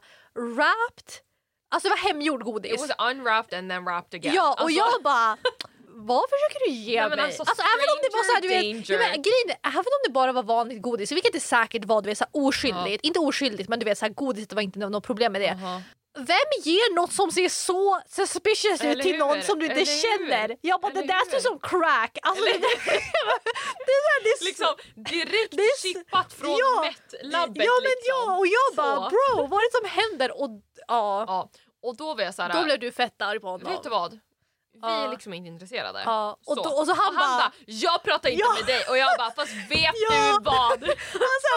[0.56, 1.10] wrapped,
[1.72, 2.82] alltså det var hemgjord It godis.
[2.82, 4.34] was unwrapped and then wrapped again.
[4.36, 5.38] Ja och alltså, jag bara
[6.02, 7.20] vad försöker du ge Nej, mig?
[7.26, 10.02] alltså, Alltså, även om det var så här, du vet, ja, men, grejen, även om
[10.06, 13.20] det bara var vanligt godis, vilket det säkert var, du vet, så här, oskyldigt, inte
[13.20, 15.52] oskyldigt men du vet så här, godiset var inte nå- något problem med det.
[15.52, 15.82] Aha.
[16.26, 19.18] Vem ger något som ser så suspicious ut till hur?
[19.20, 20.02] någon som du inte Eller hur?
[20.28, 20.58] känner?
[20.62, 21.32] Jag bara det Eller där hur?
[21.32, 22.18] ser ut som crack.
[22.22, 26.82] Alltså, det, det, är så här, det är Liksom direkt Det är chippat från Ja,
[26.86, 27.64] Met-labbet.
[27.66, 28.16] Ja men liksom.
[28.28, 29.10] ja och jag bara Så.
[29.10, 30.42] bro vad är det som händer?
[30.42, 30.50] Och
[30.88, 31.50] ja, Ja,
[31.84, 32.54] och då var jag så här.
[32.54, 33.72] då blev du fett arg på honom.
[33.74, 34.20] Vet du vad?
[34.82, 35.04] Vi Ja.
[35.06, 36.02] är liksom inte intresserade.
[36.06, 36.64] Ja, och, Så.
[36.64, 38.54] då, och så han, Och han bara bara, jag pratar inte Ja.
[38.54, 40.80] med dig och jag bara, fast vet du vad?
[41.26, 41.54] Han sa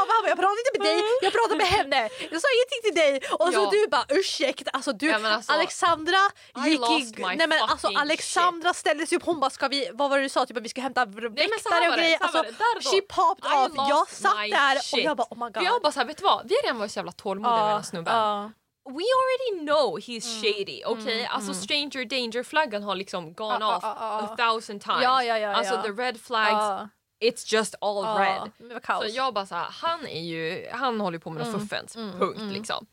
[0.00, 2.00] av, han bara jag pratar inte med dig, jag pratar med henne.
[2.30, 4.70] Jag sa ingenting till dig och så du bara ursäkta.
[4.70, 6.22] Alltså, du, alltså, Alexandra
[6.66, 6.80] gick
[7.18, 10.22] i, nej, men alltså, Alexandra ställde sig upp hon bara ska vi, vad var det
[10.22, 10.46] du sa?
[10.46, 12.18] Typ att vi ska hämta väktare och grejer.
[12.20, 12.42] Alltså,
[12.90, 13.72] she popped off.
[13.88, 15.04] Jag satt där och shit.
[15.04, 15.54] jag bara oh my god.
[15.54, 16.48] För jag bara vet du vad?
[16.48, 18.52] Vi har redan varit så jävla tålmodiga med den här snubben.
[18.90, 20.40] We already know he's Mm.
[20.42, 21.26] shady, okej?
[21.30, 25.02] Alltså stranger danger-flaggan har liksom gone Ja, off ja, ja, a thousand times.
[25.02, 26.88] Ja, ja, ja, alltså the red flags, Ja.
[27.24, 28.50] it's just all red.
[28.86, 32.38] Så jag bara såhär, han är ju, han håller på med något fuffens, mm, punkt
[32.40, 32.50] mm.
[32.52, 32.86] liksom.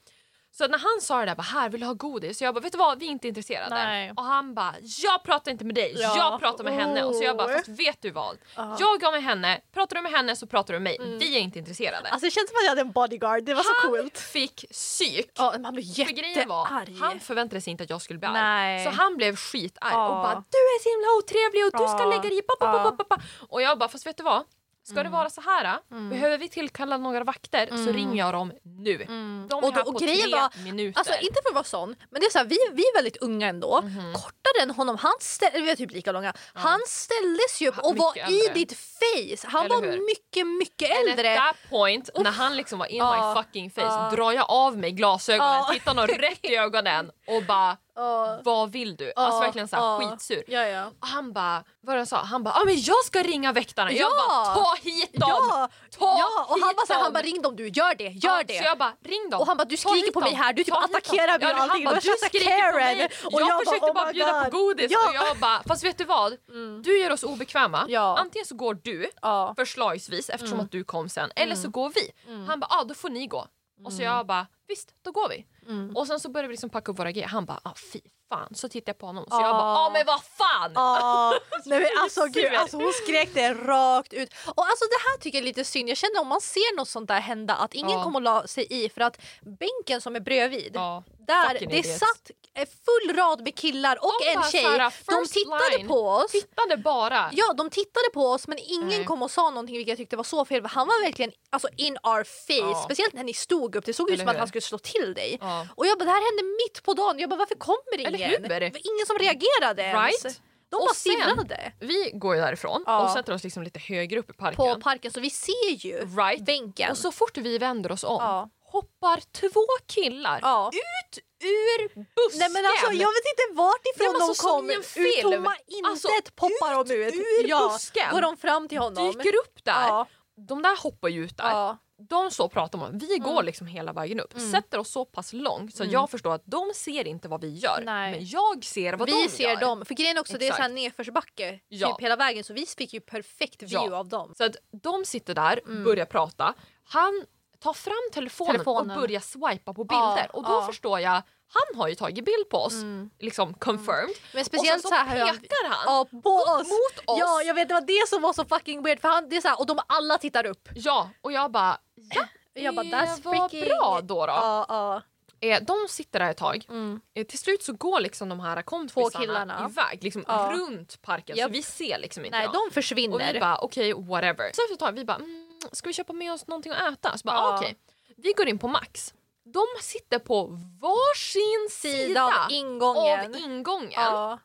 [0.57, 2.37] Så när han sa det där, bara, här vill du ha godis?
[2.37, 3.75] Så jag bara, vet du vad, vi är inte intresserade.
[3.75, 4.13] Nej.
[4.17, 6.13] Och han bara, jag pratar inte med dig, Ja.
[6.17, 7.03] jag pratar med henne.
[7.03, 7.53] Och så jag bara, Oh.
[7.57, 8.37] fast vet du vad?
[8.55, 8.75] Ja.
[8.79, 11.17] Jag går med henne, pratar du med henne så pratar du med mig.
[11.17, 12.09] Vi är inte intresserade.
[12.09, 14.17] Alltså det känns som att jag hade en bodyguard, det var så han coolt.
[14.17, 15.31] fick psyk.
[15.37, 16.97] Ja, man blev grejen var, jättearg.
[17.01, 18.33] han förväntade sig inte att jag skulle bli arg.
[18.33, 18.85] Nej.
[18.85, 20.07] Så han blev skitarg Ja.
[20.07, 23.17] och bara du är så himla otrevlig och du ska lägga dig i pa.
[23.49, 24.43] Och jag bara fast vet du vad?
[24.89, 25.79] Ska det vara så här?
[25.91, 26.09] Mm.
[26.09, 27.93] Behöver vi tillkalla några vakter så Mm.
[27.93, 29.01] ringer jag dem nu.
[29.03, 29.47] Mm.
[29.49, 30.99] De är Och, då, här och på tre var, minuter.
[30.99, 33.17] alltså inte för att vara sån, men det är så här, vi, vi är väldigt
[33.17, 33.81] unga ändå.
[33.81, 34.13] Mhm.
[34.13, 36.33] Kortare än honom, han ställ, vi är typ lika långa.
[36.53, 38.53] Han ställdes ju upp och var mycket i äldre.
[38.53, 39.47] ditt face.
[39.47, 40.05] Han Eller var hur?
[40.05, 41.31] mycket, mycket And äldre.
[41.31, 43.33] at that point, när han liksom var in Ja.
[43.35, 44.11] my fucking face, Ja.
[44.15, 45.69] drar jag av mig glasögonen, Ja.
[45.73, 49.13] tittar honom rätt i ögonen och bara Ja, vad vill du?
[49.15, 49.99] Alltså verkligen såhär ja.
[50.11, 50.43] skitsur.
[50.47, 50.85] ja, ja.
[51.01, 53.91] Och han bara, vad han sa, han bara ah, men jag ska ringa väktarna.
[53.91, 54.27] Jag Ja.
[54.29, 55.29] bara ta hit dem!
[55.29, 55.69] Ja,
[55.99, 58.03] Ta ja, och han hit bara, så här, han bara ring dem du, gör det,
[58.03, 58.57] gör Ja, det.
[58.57, 59.39] Så jag bara ring dem.
[59.41, 60.39] Och han bara du skriker på mig dem.
[60.41, 61.85] här, du typ attackerar mig Ja, och han allting.
[61.85, 63.05] bara, Du skriker på mig.
[63.25, 64.59] Och jag, jag bara, försökte oh bara my bjuda på God.
[64.77, 65.09] godis Ja.
[65.09, 66.33] och jag bara fast vet du vad?
[66.49, 66.81] Mm.
[66.83, 67.85] Du gör oss obekväma.
[67.89, 68.17] Ja.
[68.19, 69.53] Antingen så går du Ja.
[69.57, 70.65] förslagsvis eftersom Mm.
[70.65, 72.11] att du kom sen eller så går vi.
[72.33, 72.47] Mm.
[72.47, 73.47] Han bara ah, då får ni gå.
[73.83, 75.45] Och så jag bara visst då går vi.
[75.67, 75.95] Mm.
[75.97, 77.27] Och sen så började vi liksom packa upp våra grejer.
[77.27, 77.99] Han bara ah, fy
[78.29, 78.55] fan.
[78.55, 79.41] Så tittade jag på honom så Ah.
[79.47, 80.71] jag bara ah men vad fan.
[80.75, 81.33] Ja,
[81.65, 84.29] nej men alltså gud, alltså hon skrek det rakt ut.
[84.55, 86.89] Och alltså det här tycker jag är lite synd, jag känner om man ser något
[86.89, 88.03] sånt där hända att ingen Ja.
[88.03, 91.03] kommer att la sig i för att bänken som är bredvid, Ja.
[91.27, 94.63] Där det satt en full rad med killar och De en tjej.
[94.63, 95.87] såhär, De tittade line.
[95.87, 96.31] på oss.
[96.31, 97.29] Tittade bara.
[97.33, 99.05] Ja, de tittade på oss men ingen Nej.
[99.05, 100.65] kom och sa någonting vilket jag tyckte var så fel.
[100.65, 102.81] Han var verkligen alltså, in our face, Ja.
[102.85, 103.85] speciellt när ni stod upp.
[103.85, 105.37] Det såg ut som att han skulle slå till dig.
[105.41, 105.67] Ja.
[105.75, 107.19] Och jag bara, det här hände mitt på dagen.
[107.19, 108.13] Jag bara, varför kommer ingen?
[108.15, 108.37] Eller hur?
[108.49, 110.23] Det var ingen som reagerade ens.
[110.25, 110.41] Right?
[110.69, 113.03] De Och bara stirrade Vi går ju därifrån Ja.
[113.03, 114.55] och sätter oss liksom lite högre upp i parken.
[114.75, 116.45] på parken så vi ser ju Right.
[116.45, 116.91] bänken.
[116.91, 118.49] Och så fort vi vänder oss om.
[118.77, 120.71] Hoppar två killar Ja.
[120.73, 122.39] ut ur busken.
[122.39, 124.69] Nej men alltså jag vet inte vart ifrån var de så som kom.
[124.69, 127.13] Ur tomma intet Alltså, poppar de ut.
[127.13, 127.69] ur ja.
[127.73, 128.11] busken.
[128.11, 129.11] Går de fram till honom.
[129.11, 129.87] dyker upp där.
[129.87, 130.07] Ja.
[130.47, 131.49] De där hoppar ju ut där.
[131.49, 131.77] Ja.
[132.09, 133.05] De och pratar det.
[133.07, 133.45] Vi går Mm.
[133.45, 134.33] liksom hela vägen upp.
[134.37, 134.51] Mm.
[134.51, 135.93] Sätter oss så pass långt så Mm.
[135.93, 137.81] jag förstår att de ser inte vad vi gör.
[137.85, 138.11] Nej.
[138.11, 139.55] Men jag ser vad vi de ser gör.
[139.55, 139.85] dem.
[139.85, 140.73] För grejen också det är så här Exakt.
[140.75, 141.87] nedförsbacke Ja.
[141.87, 144.33] typ hela vägen så vi fick ju perfekt view av dem.
[144.37, 145.83] Så att de sitter där, Mm.
[145.83, 146.53] börjar prata.
[146.83, 147.23] Han
[147.59, 148.91] tar fram telefonen, Telefonen.
[148.97, 150.35] och börjar swipa på Ja, bilder.
[150.35, 150.65] och då ja.
[150.67, 151.11] förstår jag,
[151.49, 152.73] han har ju tagit bild på oss.
[152.73, 153.09] Mm.
[153.19, 154.09] Liksom confirmed.
[154.33, 156.67] Men Och speciellt sen så så här hur han pekar han ja, på oss.
[156.67, 157.19] mot oss.
[157.19, 159.41] Ja, jag vet det var det som var så fucking weird för han, det är
[159.41, 160.69] så här, och de alla tittar upp.
[160.75, 161.77] Ja, och jag bara,
[162.15, 163.65] ja, Jag bara, det that's var freaking...
[163.65, 164.25] bra då.
[164.25, 164.31] då.
[164.33, 165.01] Ja, ja.
[165.39, 166.65] Eh, de sitter där ett tag.
[166.69, 167.01] Mm.
[167.13, 170.49] Eh, till slut så går liksom de här kompisarna iväg liksom Ja.
[170.53, 171.47] runt parken Japp.
[171.47, 172.53] så vi ser liksom inte Nej, dem.
[172.53, 173.33] de Och försvinner.
[173.33, 174.51] vi bara okej whatever.
[174.53, 177.17] Så efter ett tag vi bara mm, ska vi köpa med oss någonting att äta?
[177.17, 177.41] Så bara Ja.
[177.53, 177.75] ah, okej.
[178.17, 179.13] Vi går in på Max.
[179.45, 180.43] De sitter på
[180.81, 183.19] varsin sida, Sida av ingången.
[183.35, 183.91] av ingången.
[183.95, 184.39] Ja.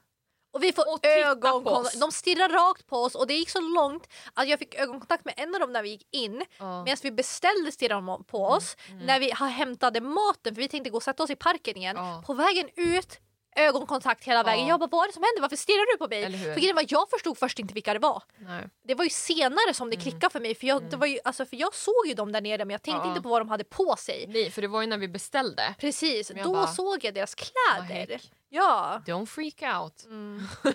[0.52, 2.00] Och vi får Och ögonkontakt.
[2.00, 5.34] De stirrar rakt på oss och det gick så långt att jag fick ögonkontakt med
[5.36, 6.44] en av dem när vi gick in.
[6.58, 6.84] Ja.
[6.84, 8.76] Medan vi beställde stirrade de på oss.
[8.88, 9.06] mm.
[9.06, 11.96] När vi hämtade maten för vi tänkte gå och sätta oss i parken igen.
[11.96, 12.22] Ja.
[12.26, 13.18] På vägen ut
[13.56, 14.66] ögonkontakt hela vägen.
[14.66, 14.68] Ja.
[14.68, 15.40] Jag bara vad är det som händer?
[15.42, 16.44] Varför stirrar du på mig?
[16.54, 18.22] För grejen var, jag förstod först inte vilka det var.
[18.38, 18.68] Nej.
[18.88, 20.02] Det var ju senare som det Mm.
[20.02, 20.54] klickade för mig.
[20.54, 20.90] För jag, Mm.
[20.90, 23.08] det var ju, alltså, för jag såg ju dem där nere men jag tänkte Ja.
[23.08, 24.26] inte på vad de hade på sig.
[24.28, 25.74] Nej för det var ju när vi beställde.
[25.78, 28.20] Precis, då bara, såg jag deras kläder.
[28.54, 29.02] Ja.
[29.06, 30.04] Don't freak out.
[30.04, 30.42] Mm.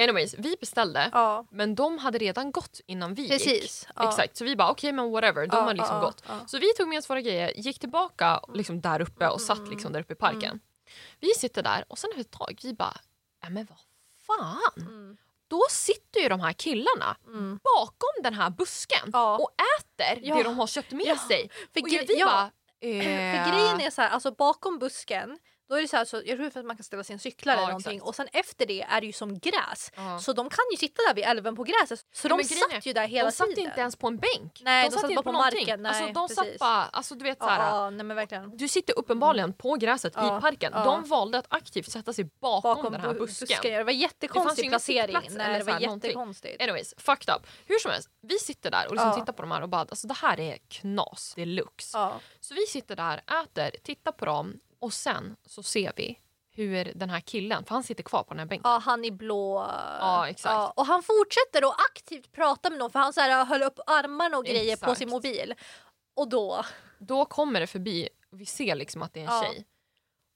[0.00, 1.46] Anyways, vi beställde ja.
[1.50, 3.30] men de hade redan gått innan vi gick.
[3.32, 3.88] Precis.
[3.96, 4.08] Ja.
[4.08, 6.22] Exakt, så vi bara okej men whatever, de Ja, har liksom gått.
[6.46, 9.70] Så vi tog med oss våra grejer, gick tillbaka liksom där uppe och satt Mm.
[9.70, 10.60] liksom där uppe i parken.
[11.20, 12.96] Vi sitter där och sen efter ett tag vi bara,
[13.42, 13.78] ja men vad
[14.26, 14.82] fan.
[14.86, 15.16] Mm.
[15.48, 17.60] Då sitter ju de här killarna Mm.
[17.64, 19.38] bakom den här busken Ja.
[19.38, 20.36] och äter Ja.
[20.36, 21.18] det de har köpt med Ja.
[21.28, 21.50] sig.
[21.72, 25.74] För, Och vi ja, bara, för eh, grejen är så här, alltså bakom busken då
[25.74, 27.58] är det så här, så, jag tror för att man kan ställa sin cyklar Ja,
[27.58, 28.08] eller någonting exakt.
[28.08, 29.90] och sen efter det är det ju som gräs.
[29.96, 30.18] ja.
[30.18, 32.00] Så de kan ju sitta där vid älven på gräset.
[32.12, 33.64] Så Ja, de grejen är, satt ju där hela de satt tiden.
[33.64, 34.60] inte ens på en bänk.
[34.64, 35.60] Nej, de satt inte bara på någonting.
[35.60, 35.82] marken.
[35.82, 36.36] Nej, alltså, de precis.
[36.36, 37.90] satt bara, alltså du vet såhär.
[37.90, 38.56] nej men verkligen.
[38.56, 40.72] Du sitter uppenbarligen på gräset i parken.
[40.72, 43.46] De valde att aktivt sätta sig bakom, Bakom den här bu- busken.
[43.48, 43.72] busken.
[43.72, 45.16] Det var Det jättekonstig ingen placering.
[45.30, 46.62] Nej, eller det var jättekonstigt.
[46.62, 47.46] Anyways, fucked up.
[47.66, 50.06] Hur som helst, vi sitter där och liksom tittar på de här och bara alltså
[50.06, 51.98] det här är knas deluxe.
[52.40, 56.18] Så vi sitter där, äter, tittar på dem och sen så ser vi
[56.50, 58.70] hur den här killen, för han sitter kvar på den här bänken.
[58.70, 59.66] ja, han i blå.
[60.00, 60.72] Ja, exakt.
[60.78, 64.36] och han fortsätter att aktivt prata med någon för han så här, höll upp armarna
[64.38, 64.98] och grejer på Exakt.
[64.98, 65.54] sin mobil.
[66.16, 66.64] Och då...
[66.98, 69.42] Då kommer det förbi vi ser liksom att det är en Ja.
[69.42, 69.66] tjej.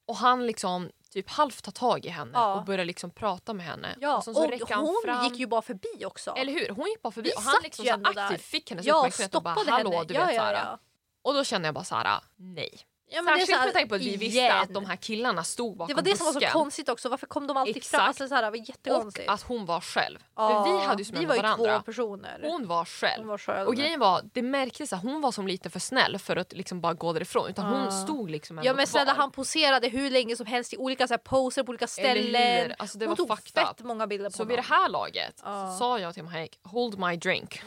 [0.07, 2.55] Och han liksom typ halvt tar tag i henne Ja.
[2.55, 3.97] och börjar liksom prata med henne.
[4.01, 5.25] Ja, och så och hon fram.
[5.25, 6.31] gick ju bara förbi också.
[6.37, 6.69] Eller hur?
[6.69, 8.37] Hon gick bara förbi Vi och han liksom så aktivt där.
[8.39, 10.05] fick hennes jag uppmärksamhet och bara hallå henne.
[10.05, 10.79] du ja, vet ja, ja.
[11.23, 12.81] Och då kände jag bara såhär, nej.
[13.15, 14.57] Ja, men Särskilt med tanke på att vi visste igen.
[14.63, 16.53] att de här killarna stod bakom Det var det som var så busken.
[16.53, 17.79] konstigt också, varför kom de alltid fram?
[17.79, 18.03] Exakt.
[18.09, 19.29] Alltså, så här, det var Och jättekonstigt.
[19.29, 20.19] att hon var själv.
[20.37, 21.79] Ja, För vi hade ju vi var ju varandra.
[21.79, 22.41] två personer.
[22.43, 23.19] Hon var själv.
[23.23, 23.69] Hon var själv.
[23.69, 26.81] Och grejen var, det märktes att hon var som lite för snäll för att liksom
[26.81, 27.49] bara gå därifrån.
[27.51, 27.79] Utan Ja.
[27.81, 31.07] hon stod liksom ändå Ja men snälla han poserade hur länge som helst i olika
[31.09, 32.75] så här, poser på olika ställen.
[32.79, 33.87] Alltså det Hon var tog fett up.
[33.87, 34.83] många bilder på Så vid det honom.
[34.83, 37.63] här laget så sa jag till Mike, hold my drink.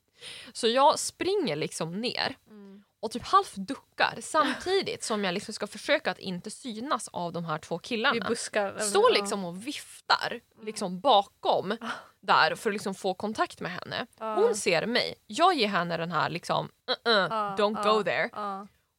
[0.52, 2.82] så jag springer liksom ner Mm.
[3.06, 7.44] Och typ halvt duckar samtidigt som jag liksom ska försöka att inte synas av de
[7.44, 8.28] här två killarna.
[8.28, 8.78] buskar.
[8.78, 11.76] Står liksom och viftar liksom bakom
[12.20, 14.06] där för att liksom få kontakt med henne.
[14.18, 14.34] Ja.
[14.34, 18.30] Hon ser mig, jag ger henne den här liksom uh-uh, Ja, don't ja, go there.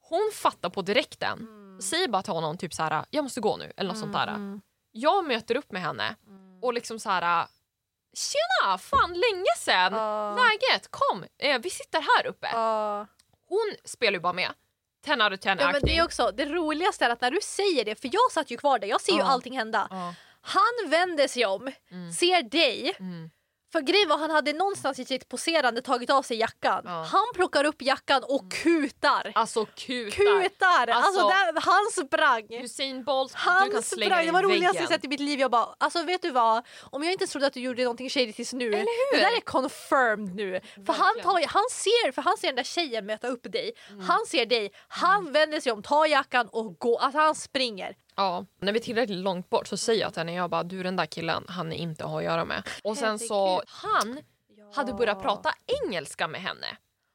[0.01, 1.81] Hon fattar på direkten, Mm.
[1.81, 4.27] säger bara till honom typ så här: jag måste gå nu eller något sånt där.
[4.27, 6.63] Mm, Jag möter upp med henne mm.
[6.63, 7.47] och liksom så här.
[8.13, 8.77] Tjena!
[8.77, 9.93] Fan länge sen!
[10.35, 10.87] Läget?
[10.89, 11.25] Kom!
[11.37, 12.47] Eh, vi sitter här uppe.
[13.49, 14.51] Hon spelar ju bara med.
[15.05, 17.39] 10 out of 10 Ja, men det är också det roligaste är att när du
[17.43, 19.87] säger det, för jag satt ju kvar där, jag ser ju allting hända.
[20.41, 22.11] Han vänder sig om, Mm.
[22.11, 22.95] ser dig.
[23.67, 23.71] Mm.
[23.71, 26.81] För grejen var han hade någonstans i sitt poserande tagit av sig jackan.
[26.85, 27.07] Ja.
[27.11, 29.31] Han plockar upp jackan och kutar.
[29.35, 30.11] Alltså kutar.
[30.11, 30.87] Kutar!
[30.87, 32.63] Alltså, Alltså- där, han sprang.
[32.63, 35.39] Usain Bolt, du Han kan slänga sprang, det var roligaste jag sett i mitt liv.
[35.39, 36.65] Jag bara, alltså vet du vad?
[36.91, 38.67] Om jag inte trodde att du gjorde någonting shady tills nu.
[38.67, 39.17] Eller hur?
[39.19, 40.61] Det där är confirmed nu.
[40.85, 43.71] För han, tar, han, ser, för han ser den där tjejen möta upp dig.
[43.89, 44.05] Mm.
[44.05, 46.99] Han ser dig, han vänder sig om, tar jackan och går.
[47.01, 47.95] Alltså han springer.
[48.17, 50.83] Ja, när vi är tillräckligt långt bort så säger jag till henne, jag bara du
[50.83, 52.63] den där killen, han är inte att ha att göra med.
[52.83, 54.19] Och sen så, han
[54.75, 55.49] hade börjat prata
[55.83, 56.67] engelska med henne.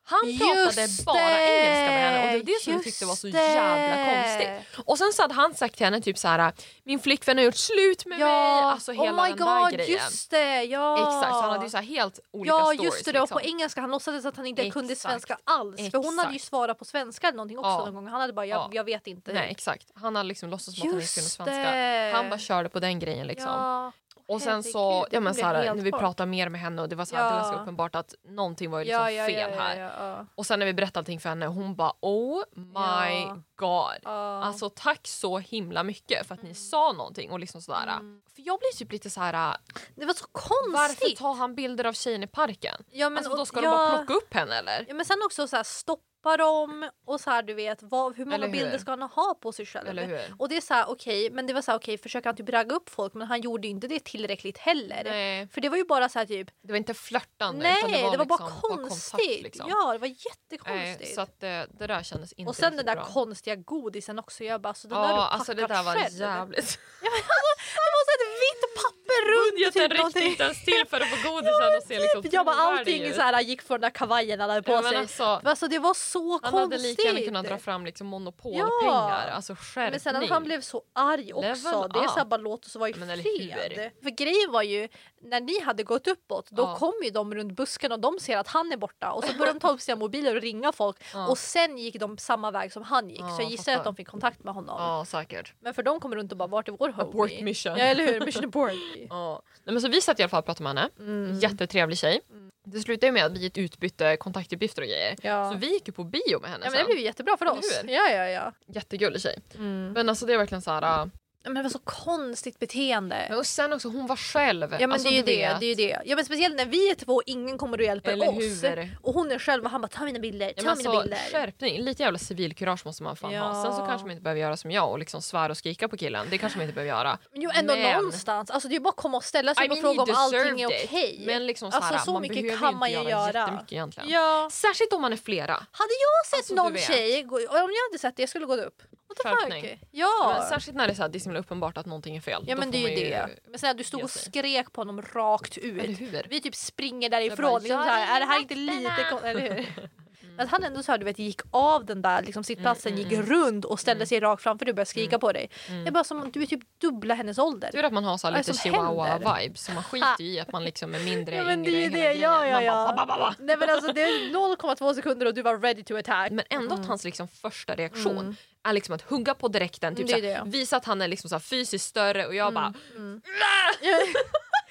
[0.05, 1.49] Han Just pratade bara det!
[1.49, 4.83] engelska med henne och det var det som jag Just tyckte var så jävla konstigt.
[4.87, 6.53] Och sen så hade han sagt till henne typ så här:
[6.85, 8.29] min flickvän har gjort slut med mig.
[8.29, 9.93] Alltså hela oh my den god, där grejen.
[9.93, 10.63] just det!
[10.65, 10.95] Ja.
[10.95, 12.83] Exakt, så han hade ju så helt olika Ja stories.
[12.83, 13.39] just det, och liksom.
[13.39, 15.13] på engelska, han låtsades att han inte kunde Exakt.
[15.13, 15.91] svenska alls.
[15.91, 16.49] För hon hade ju Exakt.
[16.49, 17.85] svarat på svenska eller någonting också Ja.
[17.85, 18.07] någon gång.
[18.09, 18.69] Han hade bara, jag, Ja.
[18.73, 19.33] jag vet inte.
[19.33, 22.17] Nej exakt, han hade liksom låtsats som att han inte kunde Just svenska.
[22.17, 23.49] Han bara körde på den grejen liksom.
[23.51, 23.93] Ja.
[24.29, 26.97] Och sen så, ja men så här, när vi pratade mer med henne och det
[26.97, 27.61] var så här, det var Ja.
[27.63, 29.77] uppenbart att någonting var ju liksom Ja, ja, fel ja, ja, här.
[29.81, 30.27] ja, ja.
[30.35, 33.39] Och sen när vi berättade allting för henne, hon bara oh my Ja.
[33.57, 33.99] god.
[34.03, 34.45] Ja.
[34.45, 37.83] Alltså tack så himla mycket för att ni sa någonting och liksom sådär.
[37.87, 38.23] Mm.
[38.35, 39.57] För jag blir typ lite så här.
[39.95, 40.25] Det var så
[40.73, 41.19] varför konstigt.
[41.19, 42.85] tar han bilder av tjejen i parken?
[42.91, 44.85] Ja, men, alltså då och- ska ja, de bara plocka upp henne eller?
[44.89, 48.25] Ja, men sen också så här, stoppa dem och så här, du vet vad, hur
[48.25, 48.53] många hur?
[48.53, 50.19] bilder ska han ha på sig själv?
[50.39, 52.49] Och det är så här okej, men det var så här okej, försöker han typ
[52.49, 55.05] ragga upp folk men han gjorde inte det tillräckligt heller.
[55.05, 58.17] Nej, För det var ju bara så här typ det var inte flörtande Nej, det
[58.17, 59.11] var, bara liksom konstigt.
[59.13, 59.67] kontakt, liksom.
[59.69, 60.17] Ja, det var Nej,
[60.51, 61.15] jättekonstigt.
[61.15, 63.05] så att det, det där kändes inte och sen den där bra.
[63.05, 64.45] konstiga godisen också.
[64.45, 66.15] Jag bara, så den där Ja, du alltså det packat där var själv.
[66.21, 66.79] jävligt.
[67.05, 67.53] Ja, men alltså,
[67.85, 69.02] det var så ett vitt papper
[69.33, 69.55] runt.
[69.55, 72.55] Budgeten typ räckte inte ens till för att få godisen och se liksom Jag bara,
[72.57, 74.99] trovärdig allting så här, gick från den där kavajen han hade på Ja, men sig.
[74.99, 76.61] alltså, Alltså, det var så han konstigt.
[76.61, 79.29] hade lika gärna kunnat dra fram liksom monopolpengar.
[79.29, 79.91] Alltså skärpning.
[79.91, 81.43] Men sen att han blev så arg också.
[81.71, 82.29] Level det är så här, up.
[82.29, 83.91] bara låt oss vara i Men fred.
[84.03, 84.89] För grejen var ju,
[85.23, 86.77] när ni hade gått uppåt då Ja.
[86.79, 89.53] kom ju de runt busken och de ser att han är borta och så började
[89.59, 91.29] de ta upp sina mobiler och ringa folk Ja.
[91.29, 93.21] och sen gick de samma väg som han gick.
[93.21, 94.77] Ja, så jag gissar att de fick kontakt med honom.
[94.79, 95.55] Ja, säkert.
[95.61, 97.09] Men för de kommer runt och bara vart är vår homie?
[97.09, 97.77] Abort mission.
[97.77, 98.71] Ja eller hur, mission abort.
[99.11, 99.43] Ja.
[99.65, 100.91] Nej, men så vi satt i alla fall och pratade med henne.
[100.99, 101.39] Mm.
[101.39, 102.21] Jättetrevlig tjej.
[102.65, 105.17] Det slutade ju med att vi utbytte kontaktuppgifter och grejer.
[105.23, 105.53] Ja.
[105.53, 107.81] Så vi gick ju på bio med henne ja men det blev jättebra för oss.
[107.85, 108.53] Ja ja ja.
[108.67, 109.39] Jättegullig tjej.
[109.55, 109.93] Mm.
[109.93, 111.11] Men alltså det är verkligen så här.
[111.45, 113.27] Men det var så konstigt beteende.
[113.29, 114.73] Men och sen också hon var själv.
[114.73, 115.99] Ja men alltså, det är ju det, det är ju det.
[116.05, 118.35] Ja men speciellt när vi är två och ingen kommer och hjälper Eller oss.
[118.65, 118.97] hur?
[119.03, 121.03] Och hon är själv och han bara ta mina bilder, Ja, ta men mina alltså,
[121.03, 121.19] bilder.
[121.33, 123.43] skärpning, lite jävla civilkurage måste man fan Ja.
[123.43, 123.63] ha.
[123.65, 125.97] Sen så kanske man inte behöver göra som jag och liksom svära och skrika på
[125.97, 126.27] killen.
[126.31, 127.19] Det kanske man inte behöver göra.
[127.33, 128.51] Men jo ändå Men- någonstans.
[128.51, 130.61] Alltså det är bara att komma och ställa sig I och mean, fråga om allting
[130.61, 131.23] är okej.
[131.27, 133.39] Men liksom så Alltså, så man mycket behöver kan man ju göra, göra.
[133.41, 134.09] jättemycket egentligen.
[134.11, 134.49] Ja.
[134.53, 135.53] Särskilt om man är flera.
[135.53, 137.59] Hade jag sett Alltså, någon tjej, om jag
[137.91, 138.83] hade sett det jag skulle gått upp.
[139.25, 139.63] What the Skärpning.
[139.79, 139.89] fuck?
[139.91, 140.35] Ja.
[140.39, 142.45] Men särskilt när det är, så här, det är så uppenbart att någonting är fel.
[142.47, 143.29] ja men det är ju det.
[143.51, 146.01] Men sen du stod och skrek på honom rakt ut.
[146.29, 147.51] Vi typ springer därifrån.
[147.51, 149.67] bara, Liksom, "Jag så här, är det här inte lite vakterna." kon- eller hur?
[150.43, 153.13] Att han ändå så här, du vet, gick av den där liksom, sittplatsen, Mm, gick
[153.13, 155.51] mm, runt och ställde sig rakt framför dig och började skrika på dig.
[155.69, 155.85] Mm.
[155.85, 157.71] Jag bara som du är typ dubbla hennes ålder.
[157.73, 160.53] Tur att man har så här lite det chihuahua-vibes så man skiter ju i att
[160.53, 162.21] man liksom är mindre, Ja men det yngre det, grejen.
[162.21, 162.95] ja ja bara, ja.
[162.97, 163.35] ba, ba, ba, ba.
[163.39, 166.31] Nej men alltså det är 0,2 sekunder och du var ready to attack.
[166.31, 168.37] Men ändå att hans liksom första reaktion Mm.
[168.65, 170.51] är liksom att hugga på direkten, typ Det är såhär, det.
[170.51, 173.21] visa att han är liksom fysiskt större och jag bara Mm.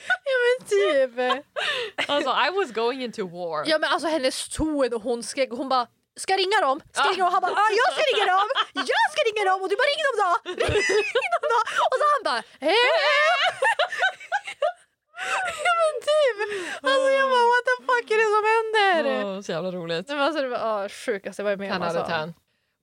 [0.30, 1.46] Ja, men typ.
[2.10, 3.64] alltså I was going into war.
[3.68, 5.88] Ja men alltså hennes ton och hon skrek och hon bara
[6.20, 6.78] Ska jag ringa dem?
[6.92, 7.34] Ska jag ringa dem?
[7.34, 8.48] Han bara ah, jag ska ringa dem!
[8.74, 9.58] Jag ska ringa dem!
[9.62, 10.32] Och du bara ring dem då!
[11.20, 11.60] Ring dem då!
[11.90, 12.72] Och så han bara eh.
[15.66, 16.38] Ja men typ!
[16.84, 19.02] Alltså jag bara what the fuck är det som händer?
[19.26, 20.08] Åh, så jävla roligt.
[20.08, 21.82] Men alltså, det var ah, sjukaste jag varit med 10 om.
[21.84, 22.06] Alltså.
[22.06, 22.34] 10.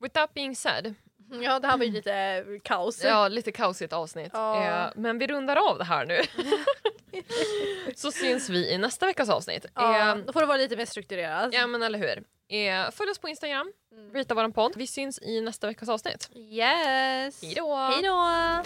[0.02, 0.94] With that being said,
[1.42, 3.04] Ja, det här var ju lite kaos.
[3.04, 4.30] Ja, lite kaosigt avsnitt.
[4.34, 4.84] Ja.
[4.86, 6.20] Eh, men vi rundar av det här nu.
[7.96, 9.66] Så syns vi i nästa veckas avsnitt.
[9.74, 11.54] Ja, Eh, då får det vara lite mer strukturerat.
[11.54, 12.24] ja men eller hur.
[12.58, 14.12] Eh, följ oss på Instagram, Mm.
[14.14, 14.72] rita våran podd.
[14.76, 16.30] Vi syns i nästa veckas avsnitt.
[16.34, 17.42] Yes!
[17.42, 17.54] Hej
[18.02, 18.62] då!